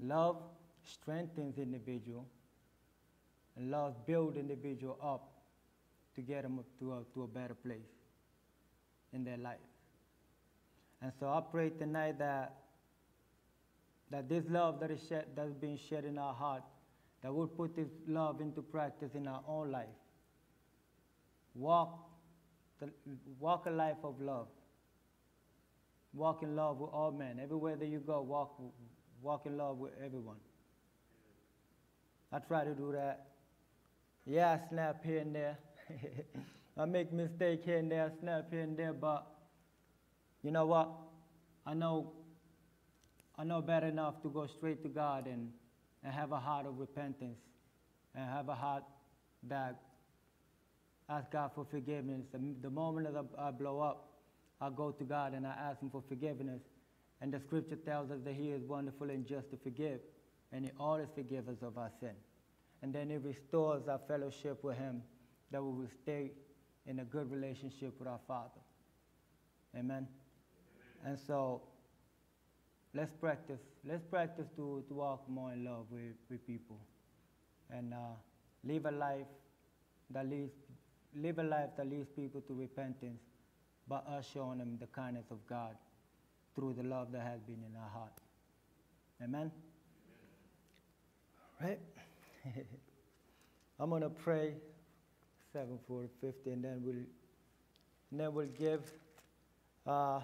Love 0.00 0.36
strengthens 0.84 1.58
individual, 1.58 2.26
and 3.56 3.70
love 3.70 4.06
builds 4.06 4.36
individual 4.36 4.96
up 5.02 5.32
to 6.14 6.20
get 6.20 6.42
them 6.42 6.58
up 6.58 6.66
to 6.78 6.92
a, 6.92 7.02
to 7.14 7.24
a 7.24 7.26
better 7.26 7.54
place 7.54 7.78
in 9.12 9.24
their 9.24 9.38
life. 9.38 9.58
And 11.02 11.12
so 11.20 11.26
I 11.28 11.40
pray 11.50 11.70
tonight 11.70 12.18
that 12.18 12.54
that 14.10 14.28
this 14.28 14.44
love 14.48 14.80
that 14.80 14.90
is 14.90 15.00
shed, 15.08 15.26
that's 15.34 15.52
being 15.52 15.78
shed 15.88 16.04
in 16.04 16.18
our 16.18 16.32
heart, 16.32 16.62
that 17.22 17.34
we'll 17.34 17.48
put 17.48 17.74
this 17.74 17.88
love 18.06 18.40
into 18.40 18.62
practice 18.62 19.10
in 19.14 19.26
our 19.26 19.42
own 19.48 19.72
life. 19.72 19.86
Walk, 21.54 22.08
the, 22.80 22.90
walk 23.40 23.66
a 23.66 23.70
life 23.70 23.96
of 24.04 24.20
love. 24.20 24.48
Walk 26.12 26.42
in 26.42 26.54
love 26.54 26.78
with 26.78 26.90
all 26.92 27.10
men. 27.10 27.40
Everywhere 27.42 27.76
that 27.76 27.88
you 27.88 27.98
go, 27.98 28.22
walk, 28.22 28.60
walk 29.22 29.46
in 29.46 29.56
love 29.56 29.78
with 29.78 29.92
everyone. 30.04 30.36
I 32.32 32.38
try 32.38 32.64
to 32.64 32.74
do 32.74 32.92
that. 32.92 33.26
Yeah, 34.24 34.58
I 34.58 34.68
snap 34.68 35.04
here 35.04 35.20
and 35.20 35.34
there. 35.34 35.58
I 36.78 36.84
make 36.84 37.12
mistake 37.12 37.62
here 37.64 37.78
and 37.78 37.90
there, 37.90 38.12
I 38.14 38.20
snap 38.20 38.50
here 38.50 38.60
and 38.60 38.76
there, 38.76 38.92
but 38.92 39.26
you 40.46 40.52
know 40.52 40.64
what? 40.64 40.88
I 41.66 41.74
know 41.74 42.12
I 43.36 43.42
know 43.42 43.60
better 43.60 43.88
enough 43.88 44.22
to 44.22 44.28
go 44.28 44.46
straight 44.46 44.80
to 44.84 44.88
God 44.88 45.26
and, 45.26 45.50
and 46.04 46.14
have 46.14 46.30
a 46.30 46.38
heart 46.38 46.66
of 46.66 46.78
repentance 46.78 47.40
and 48.14 48.24
have 48.30 48.48
a 48.48 48.54
heart 48.54 48.84
that 49.48 49.76
ask 51.10 51.32
God 51.32 51.50
for 51.54 51.66
forgiveness. 51.68 52.22
The, 52.32 52.38
the 52.62 52.70
moment 52.70 53.12
that 53.12 53.24
I, 53.36 53.48
I 53.48 53.50
blow 53.50 53.80
up, 53.80 54.08
I 54.60 54.70
go 54.70 54.92
to 54.92 55.04
God 55.04 55.34
and 55.34 55.44
I 55.46 55.50
ask 55.50 55.82
Him 55.82 55.90
for 55.90 56.02
forgiveness. 56.08 56.62
And 57.20 57.32
the 57.32 57.40
scripture 57.40 57.76
tells 57.76 58.12
us 58.12 58.18
that 58.24 58.34
He 58.34 58.50
is 58.50 58.62
wonderful 58.62 59.10
and 59.10 59.26
just 59.26 59.50
to 59.50 59.56
forgive, 59.56 59.98
and 60.52 60.64
He 60.64 60.70
always 60.78 61.08
forgives 61.14 61.48
us 61.48 61.60
of 61.60 61.76
our 61.76 61.90
sin. 61.98 62.14
And 62.82 62.94
then 62.94 63.10
He 63.10 63.16
restores 63.16 63.88
our 63.88 64.00
fellowship 64.06 64.62
with 64.62 64.78
Him, 64.78 65.02
that 65.50 65.60
we 65.60 65.72
will 65.72 65.90
stay 66.04 66.30
in 66.86 67.00
a 67.00 67.04
good 67.04 67.30
relationship 67.32 67.98
with 67.98 68.06
our 68.06 68.20
Father. 68.28 68.60
Amen. 69.76 70.06
And 71.04 71.18
so 71.18 71.62
let's 72.94 73.12
practice. 73.12 73.60
Let's 73.84 74.04
practice 74.04 74.48
to, 74.56 74.84
to 74.88 74.94
walk 74.94 75.28
more 75.28 75.52
in 75.52 75.64
love 75.64 75.86
with, 75.90 76.16
with 76.30 76.46
people. 76.46 76.78
And 77.70 77.92
uh, 77.92 78.16
live 78.64 78.86
a 78.86 78.90
life 78.90 79.26
that 80.10 80.28
leads 80.28 80.52
live 81.14 81.38
a 81.38 81.42
life 81.42 81.70
that 81.76 81.88
leads 81.88 82.08
people 82.10 82.40
to 82.42 82.54
repentance, 82.54 83.20
by 83.88 83.96
us 83.96 84.28
showing 84.32 84.58
them 84.58 84.76
the 84.80 84.86
kindness 84.86 85.26
of 85.30 85.38
God 85.48 85.76
through 86.54 86.74
the 86.74 86.82
love 86.82 87.12
that 87.12 87.22
has 87.22 87.40
been 87.40 87.62
in 87.68 87.76
our 87.76 87.88
heart. 87.88 88.12
Amen? 89.22 89.50
Right? 91.60 91.78
I'm 93.80 93.90
gonna 93.90 94.10
pray 94.10 94.54
7 95.52 95.78
4 95.86 96.04
50 96.20 96.50
and 96.50 96.64
then 96.64 96.82
we'll 96.82 96.94
and 98.10 98.20
then 98.20 98.34
we'll 98.34 98.46
give 98.46 98.80
uh, 99.86 100.20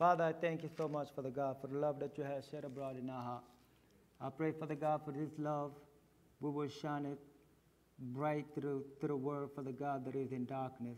Father, 0.00 0.24
I 0.24 0.32
thank 0.32 0.62
you 0.62 0.70
so 0.78 0.88
much 0.88 1.08
for 1.14 1.20
the 1.20 1.28
God, 1.28 1.56
for 1.60 1.66
the 1.66 1.76
love 1.76 2.00
that 2.00 2.16
you 2.16 2.24
have 2.24 2.42
shed 2.50 2.64
abroad 2.64 2.98
in 2.98 3.10
our 3.10 3.22
heart. 3.22 3.44
I 4.18 4.30
pray 4.30 4.50
for 4.50 4.64
the 4.64 4.74
God 4.74 5.02
for 5.04 5.12
this 5.12 5.28
love. 5.36 5.72
We 6.40 6.48
will 6.48 6.70
shine 6.70 7.04
it 7.04 7.18
bright 7.98 8.46
through, 8.54 8.84
through 8.98 9.08
the 9.08 9.16
world 9.16 9.50
for 9.54 9.62
the 9.62 9.72
God 9.72 10.06
that 10.06 10.14
is 10.14 10.32
in 10.32 10.46
darkness. 10.46 10.96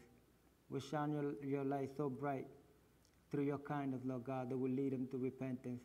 We 0.71 0.79
shine 0.79 1.11
your, 1.11 1.35
your 1.45 1.65
light 1.65 1.91
so 1.97 2.09
bright 2.09 2.47
through 3.33 3.43
your 3.43 3.59
kindness, 3.59 4.03
Lord 4.05 4.23
God, 4.23 4.51
that 4.51 4.57
will 4.57 4.71
lead 4.71 4.93
them 4.93 5.09
to 5.11 5.19
repentance 5.19 5.83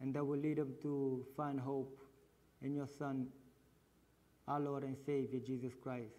and 0.00 0.14
that 0.14 0.24
will 0.24 0.38
lead 0.38 0.56
them 0.56 0.72
to 0.80 1.26
find 1.36 1.60
hope 1.60 2.00
in 2.62 2.74
your 2.74 2.88
Son, 2.98 3.26
our 4.46 4.58
Lord 4.58 4.84
and 4.84 4.96
Savior, 5.04 5.40
Jesus 5.46 5.74
Christ. 5.82 6.16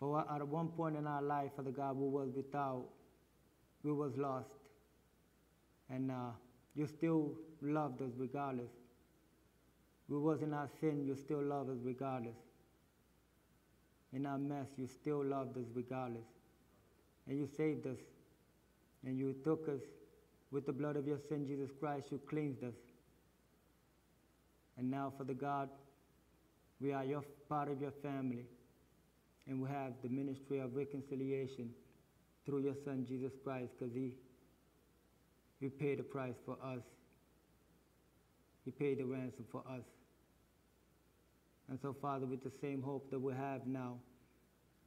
For 0.00 0.24
at 0.34 0.48
one 0.48 0.68
point 0.68 0.96
in 0.96 1.06
our 1.06 1.20
life, 1.20 1.50
Father 1.56 1.72
God, 1.72 1.94
we 1.94 2.08
was 2.08 2.30
without, 2.34 2.86
we 3.82 3.92
was 3.92 4.16
lost 4.16 4.48
and 5.90 6.10
uh, 6.10 6.30
you 6.74 6.86
still 6.86 7.32
loved 7.62 8.02
us 8.02 8.10
regardless. 8.16 8.70
We 10.08 10.18
was 10.18 10.42
in 10.42 10.54
our 10.54 10.68
sin, 10.80 11.04
you 11.04 11.16
still 11.16 11.42
love 11.42 11.68
us 11.68 11.78
regardless. 11.82 12.36
in 14.12 14.24
our 14.26 14.38
mess, 14.38 14.68
you 14.76 14.86
still 14.86 15.24
loved 15.24 15.56
us 15.58 15.66
regardless. 15.74 16.26
And 17.26 17.38
you 17.38 17.46
saved 17.56 17.86
us. 17.86 17.98
And 19.04 19.18
you 19.18 19.34
took 19.44 19.68
us 19.68 19.82
with 20.50 20.66
the 20.66 20.72
blood 20.72 20.96
of 20.96 21.06
your 21.06 21.18
Son, 21.28 21.46
Jesus 21.46 21.70
Christ, 21.78 22.06
you 22.10 22.20
cleansed 22.28 22.64
us. 22.64 22.74
And 24.78 24.90
now, 24.90 25.12
Father 25.16 25.34
God, 25.34 25.68
we 26.80 26.92
are 26.92 27.04
your 27.04 27.22
part 27.48 27.70
of 27.70 27.80
your 27.80 27.92
family. 28.02 28.46
And 29.46 29.60
we 29.60 29.68
have 29.68 29.92
the 30.02 30.08
ministry 30.08 30.58
of 30.58 30.74
reconciliation 30.74 31.70
through 32.46 32.60
your 32.60 32.76
Son, 32.84 33.04
Jesus 33.06 33.32
Christ, 33.44 33.72
because 33.78 33.94
he, 33.94 34.12
he 35.60 35.68
paid 35.68 35.98
the 35.98 36.02
price 36.02 36.36
for 36.44 36.56
us. 36.62 36.82
He 38.64 38.70
paid 38.70 38.98
the 38.98 39.04
ransom 39.04 39.44
for 39.50 39.62
us. 39.68 39.84
And 41.68 41.78
so, 41.80 41.94
Father, 42.00 42.26
with 42.26 42.42
the 42.42 42.52
same 42.60 42.82
hope 42.82 43.10
that 43.10 43.18
we 43.18 43.34
have 43.34 43.66
now, 43.66 43.96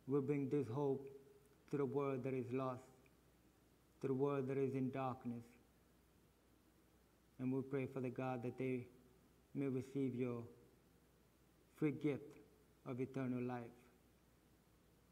we 0.07 0.19
bring 0.19 0.49
this 0.49 0.67
hope 0.73 1.07
to 1.69 1.77
the 1.77 1.85
world 1.85 2.23
that 2.23 2.33
is 2.33 2.45
lost, 2.51 2.81
to 4.01 4.07
the 4.07 4.13
world 4.13 4.47
that 4.47 4.57
is 4.57 4.73
in 4.73 4.89
darkness. 4.91 5.43
And 7.39 7.51
we 7.51 7.61
pray, 7.61 7.87
Father 7.93 8.09
God, 8.09 8.43
that 8.43 8.57
they 8.57 8.87
may 9.53 9.67
receive 9.67 10.15
your 10.15 10.43
free 11.77 11.91
gift 11.91 12.39
of 12.87 12.99
eternal 12.99 13.41
life 13.41 13.61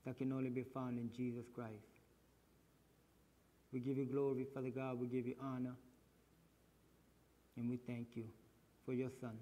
that 0.05 0.18
can 0.18 0.32
only 0.32 0.49
be 0.49 0.64
found 0.74 0.97
in 0.97 1.10
Jesus 1.16 1.45
Christ. 1.53 1.99
We 3.72 3.80
give 3.80 3.97
you 3.97 4.05
glory, 4.05 4.47
Father 4.53 4.70
God. 4.70 4.99
We 4.99 5.07
give 5.07 5.28
you 5.28 5.36
honor. 5.41 5.76
And 7.57 7.70
we 7.70 7.78
thank 7.78 8.07
you 8.15 8.24
for 8.86 8.93
your 8.93 9.09
Son. 9.22 9.38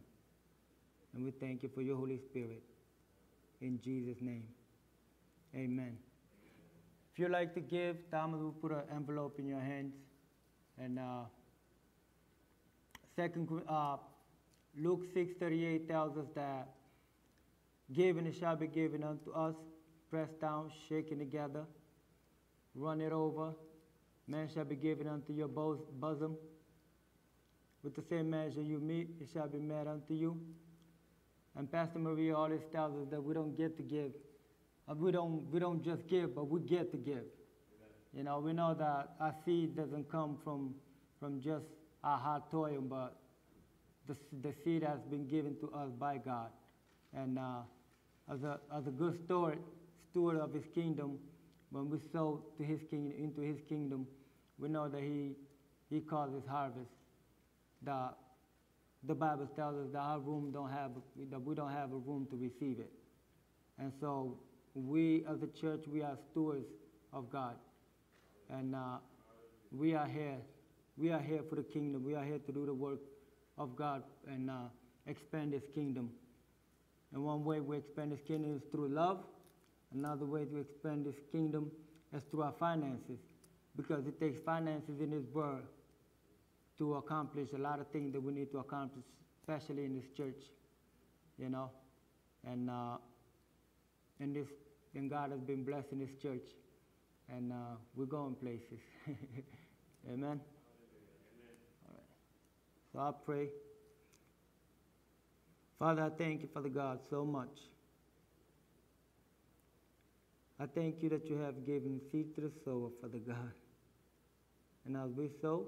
And 1.15 1.23
we 1.23 1.31
thank 1.31 1.63
you 1.63 1.69
for 1.73 1.81
your 1.81 1.97
Holy 1.97 2.19
Spirit. 2.19 2.63
In 3.61 3.79
Jesus' 3.81 4.21
name. 4.21 4.43
Amen. 5.55 5.97
If 7.13 7.19
you 7.19 7.29
like 7.29 7.53
to 7.55 7.61
give, 7.61 7.97
Thomas 8.11 8.41
will 8.41 8.51
put 8.51 8.71
an 8.71 8.83
envelope 8.93 9.39
in 9.39 9.47
your 9.47 9.59
hands. 9.59 9.93
And 10.77 10.99
uh, 10.99 11.23
second, 13.15 13.49
uh, 13.67 13.97
Luke 14.77 15.01
6:38 15.15 15.87
tells 15.87 16.17
us 16.17 16.27
that 16.35 16.67
giving 17.91 18.27
it 18.27 18.35
shall 18.35 18.55
be 18.55 18.67
given 18.67 19.03
unto 19.03 19.31
us, 19.31 19.55
pressed 20.11 20.39
down, 20.39 20.71
shaken 20.87 21.17
together, 21.17 21.65
run 22.75 23.01
it 23.01 23.11
over. 23.11 23.53
Man 24.27 24.49
shall 24.53 24.65
be 24.65 24.75
given 24.75 25.07
unto 25.07 25.31
your 25.33 25.47
bosom. 25.47 26.37
With 27.83 27.95
the 27.95 28.03
same 28.09 28.29
measure 28.29 28.61
you 28.61 28.79
mete, 28.79 29.09
it 29.21 29.29
shall 29.31 29.47
be 29.47 29.59
met 29.59 29.87
unto 29.87 30.13
you. 30.13 30.37
And 31.55 31.71
Pastor 31.71 31.99
Maria 31.99 32.35
always 32.35 32.61
tells 32.71 32.95
us 32.95 33.07
that 33.09 33.23
we 33.23 33.33
don't 33.33 33.55
get 33.55 33.77
to 33.77 33.83
give. 33.83 34.11
Uh, 34.89 34.95
we 34.95 35.11
don't, 35.11 35.49
we 35.51 35.59
don't 35.59 35.83
just 35.83 36.07
give, 36.07 36.35
but 36.35 36.49
we 36.49 36.59
get 36.59 36.91
to 36.91 36.97
give. 36.97 37.23
You 38.13 38.23
know, 38.23 38.39
we 38.39 38.53
know 38.53 38.73
that 38.73 39.15
our 39.19 39.33
seed 39.45 39.75
doesn't 39.75 40.11
come 40.11 40.37
from, 40.43 40.75
from 41.19 41.41
just 41.41 41.65
our 42.03 42.17
hard 42.17 42.43
toil, 42.51 42.81
but 42.81 43.15
the, 44.07 44.15
the 44.41 44.53
seed 44.63 44.83
has 44.83 44.99
been 45.09 45.27
given 45.27 45.55
to 45.59 45.71
us 45.71 45.89
by 45.99 46.17
God. 46.17 46.49
And 47.13 47.39
uh, 47.39 47.61
as, 48.31 48.43
a, 48.43 48.59
as 48.75 48.87
a 48.87 48.91
good 48.91 49.17
steward, 49.25 49.59
steward 50.11 50.37
of 50.37 50.53
his 50.53 50.65
kingdom, 50.73 51.19
when 51.71 51.89
we 51.89 51.97
sow 52.11 52.43
to 52.57 52.63
his 52.63 52.79
kingdom, 52.89 53.13
into 53.17 53.41
his 53.41 53.57
kingdom, 53.67 54.07
we 54.57 54.69
know 54.69 54.87
that 54.87 55.01
he, 55.01 55.31
he 55.89 55.99
causes 56.01 56.43
harvest. 56.47 56.91
The, 57.83 58.09
the 59.03 59.13
Bible 59.13 59.47
tells 59.55 59.75
us 59.75 59.91
that 59.93 59.99
our 59.99 60.19
room 60.19 60.51
don't 60.51 60.71
have, 60.71 60.91
that 61.29 61.39
we 61.39 61.55
don't 61.55 61.71
have 61.71 61.91
a 61.91 61.97
room 61.97 62.27
to 62.31 62.35
receive 62.35 62.79
it. 62.79 62.91
And 63.79 63.91
so 63.99 64.39
we 64.73 65.25
as 65.29 65.37
a 65.43 65.47
church, 65.59 65.81
we 65.87 66.01
are 66.01 66.17
stewards 66.31 66.67
of 67.13 67.31
God. 67.31 67.55
And 68.49 68.75
uh, 68.75 68.97
we 69.71 69.93
are 69.93 70.07
here. 70.07 70.37
We 70.97 71.11
are 71.11 71.19
here 71.19 71.41
for 71.49 71.55
the 71.55 71.63
kingdom. 71.63 72.03
We 72.03 72.15
are 72.15 72.23
here 72.23 72.39
to 72.39 72.51
do 72.51 72.65
the 72.65 72.73
work 72.73 72.99
of 73.57 73.75
God 73.75 74.03
and 74.27 74.49
uh, 74.49 74.69
expand 75.05 75.53
His 75.53 75.63
kingdom. 75.75 76.09
And 77.13 77.23
one 77.23 77.43
way 77.43 77.59
we 77.59 77.77
expand 77.77 78.11
His 78.11 78.21
kingdom 78.27 78.55
is 78.55 78.61
through 78.71 78.89
love. 78.89 79.19
Another 79.93 80.25
way 80.25 80.45
to 80.45 80.57
expand 80.57 81.05
His 81.05 81.15
kingdom 81.31 81.71
is 82.13 82.23
through 82.29 82.43
our 82.43 82.53
finances, 82.59 83.19
because 83.75 84.05
it 84.07 84.19
takes 84.19 84.39
finances 84.39 84.99
in 84.99 85.11
this 85.11 85.25
world 85.33 85.63
to 86.77 86.95
accomplish 86.95 87.49
a 87.53 87.57
lot 87.57 87.79
of 87.79 87.87
things 87.87 88.13
that 88.13 88.21
we 88.21 88.33
need 88.33 88.51
to 88.51 88.59
accomplish, 88.59 89.05
especially 89.39 89.85
in 89.85 89.95
this 89.95 90.09
church, 90.15 90.43
you 91.37 91.49
know. 91.49 91.71
And 92.45 92.69
uh, 92.69 92.97
and 94.19 94.35
this, 94.35 94.47
and 94.95 95.09
God 95.09 95.31
has 95.31 95.41
been 95.41 95.63
blessing 95.63 95.99
this 95.99 96.13
church, 96.21 96.45
and 97.29 97.51
uh, 97.51 97.75
we're 97.95 98.05
going 98.05 98.35
places. 98.35 98.79
Amen. 100.11 100.39
All 101.85 101.93
right. 101.93 102.03
So 102.93 102.99
I 102.99 103.11
pray. 103.25 103.49
Father, 105.79 106.03
I 106.03 106.09
thank 106.09 106.41
you, 106.41 106.47
Father 106.53 106.69
God, 106.69 106.99
so 107.09 107.23
much. 107.23 107.59
I 110.59 110.65
thank 110.65 111.03
you 111.03 111.09
that 111.09 111.29
you 111.29 111.37
have 111.37 111.65
given 111.65 112.01
seed 112.11 112.33
to 112.35 112.41
the 112.41 112.51
sower, 112.65 112.89
Father 113.01 113.19
God. 113.19 113.51
And 114.85 114.97
as 114.97 115.11
we 115.15 115.29
sow, 115.41 115.65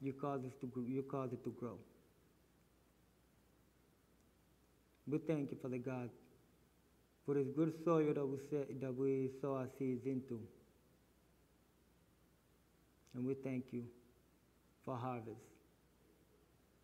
you 0.00 0.12
cause, 0.12 0.40
us 0.46 0.52
to, 0.60 0.70
you 0.86 1.02
cause 1.02 1.30
it 1.32 1.42
to 1.44 1.50
grow. 1.58 1.78
We 5.08 5.18
thank 5.18 5.50
you, 5.50 5.56
Father 5.60 5.78
God, 5.78 6.10
for 7.24 7.34
this 7.34 7.46
good 7.56 7.72
soil 7.84 8.12
that 8.14 8.26
we, 8.26 8.38
that 8.80 8.94
we 8.94 9.30
sow 9.40 9.54
our 9.54 9.68
seeds 9.78 10.06
into. 10.06 10.40
And 13.14 13.24
we 13.24 13.34
thank 13.34 13.66
you 13.72 13.84
for 14.84 14.96
harvest. 14.96 15.40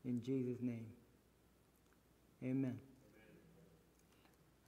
In 0.05 0.22
Jesus' 0.24 0.59
name. 0.61 0.87
Amen. 2.43 2.78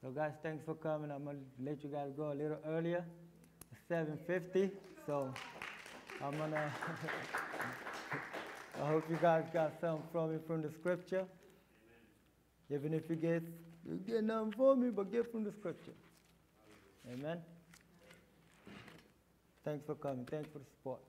So 0.04 0.10
guys, 0.10 0.32
thanks 0.42 0.62
for 0.66 0.74
coming. 0.74 1.10
I'm 1.10 1.24
gonna 1.24 1.38
let 1.58 1.82
you 1.82 1.88
guys 1.88 2.10
go 2.14 2.30
a 2.30 2.34
little 2.34 2.58
earlier. 2.66 3.06
7:50. 3.88 4.70
So 5.06 5.32
I'm 6.22 6.36
gonna. 6.36 6.60
I 8.82 8.86
hope 8.86 9.08
you 9.08 9.16
guys 9.16 9.46
got 9.50 9.80
something 9.80 10.06
from 10.12 10.34
it 10.34 10.46
from 10.46 10.60
the 10.60 10.70
scripture. 10.70 11.24
Even 12.70 12.92
if 12.92 13.08
you 13.08 13.16
get 13.16 13.44
you 13.88 13.96
get 14.06 14.24
nothing 14.24 14.52
from 14.52 14.82
me, 14.82 14.90
but 14.90 15.10
get 15.10 15.32
from 15.32 15.42
the 15.42 15.52
scripture. 15.52 15.96
Amen. 17.10 17.40
Thanks 19.64 19.86
for 19.86 19.94
coming. 19.94 20.26
Thanks 20.26 20.50
for 20.52 20.58
the 20.58 20.66
support. 20.66 21.00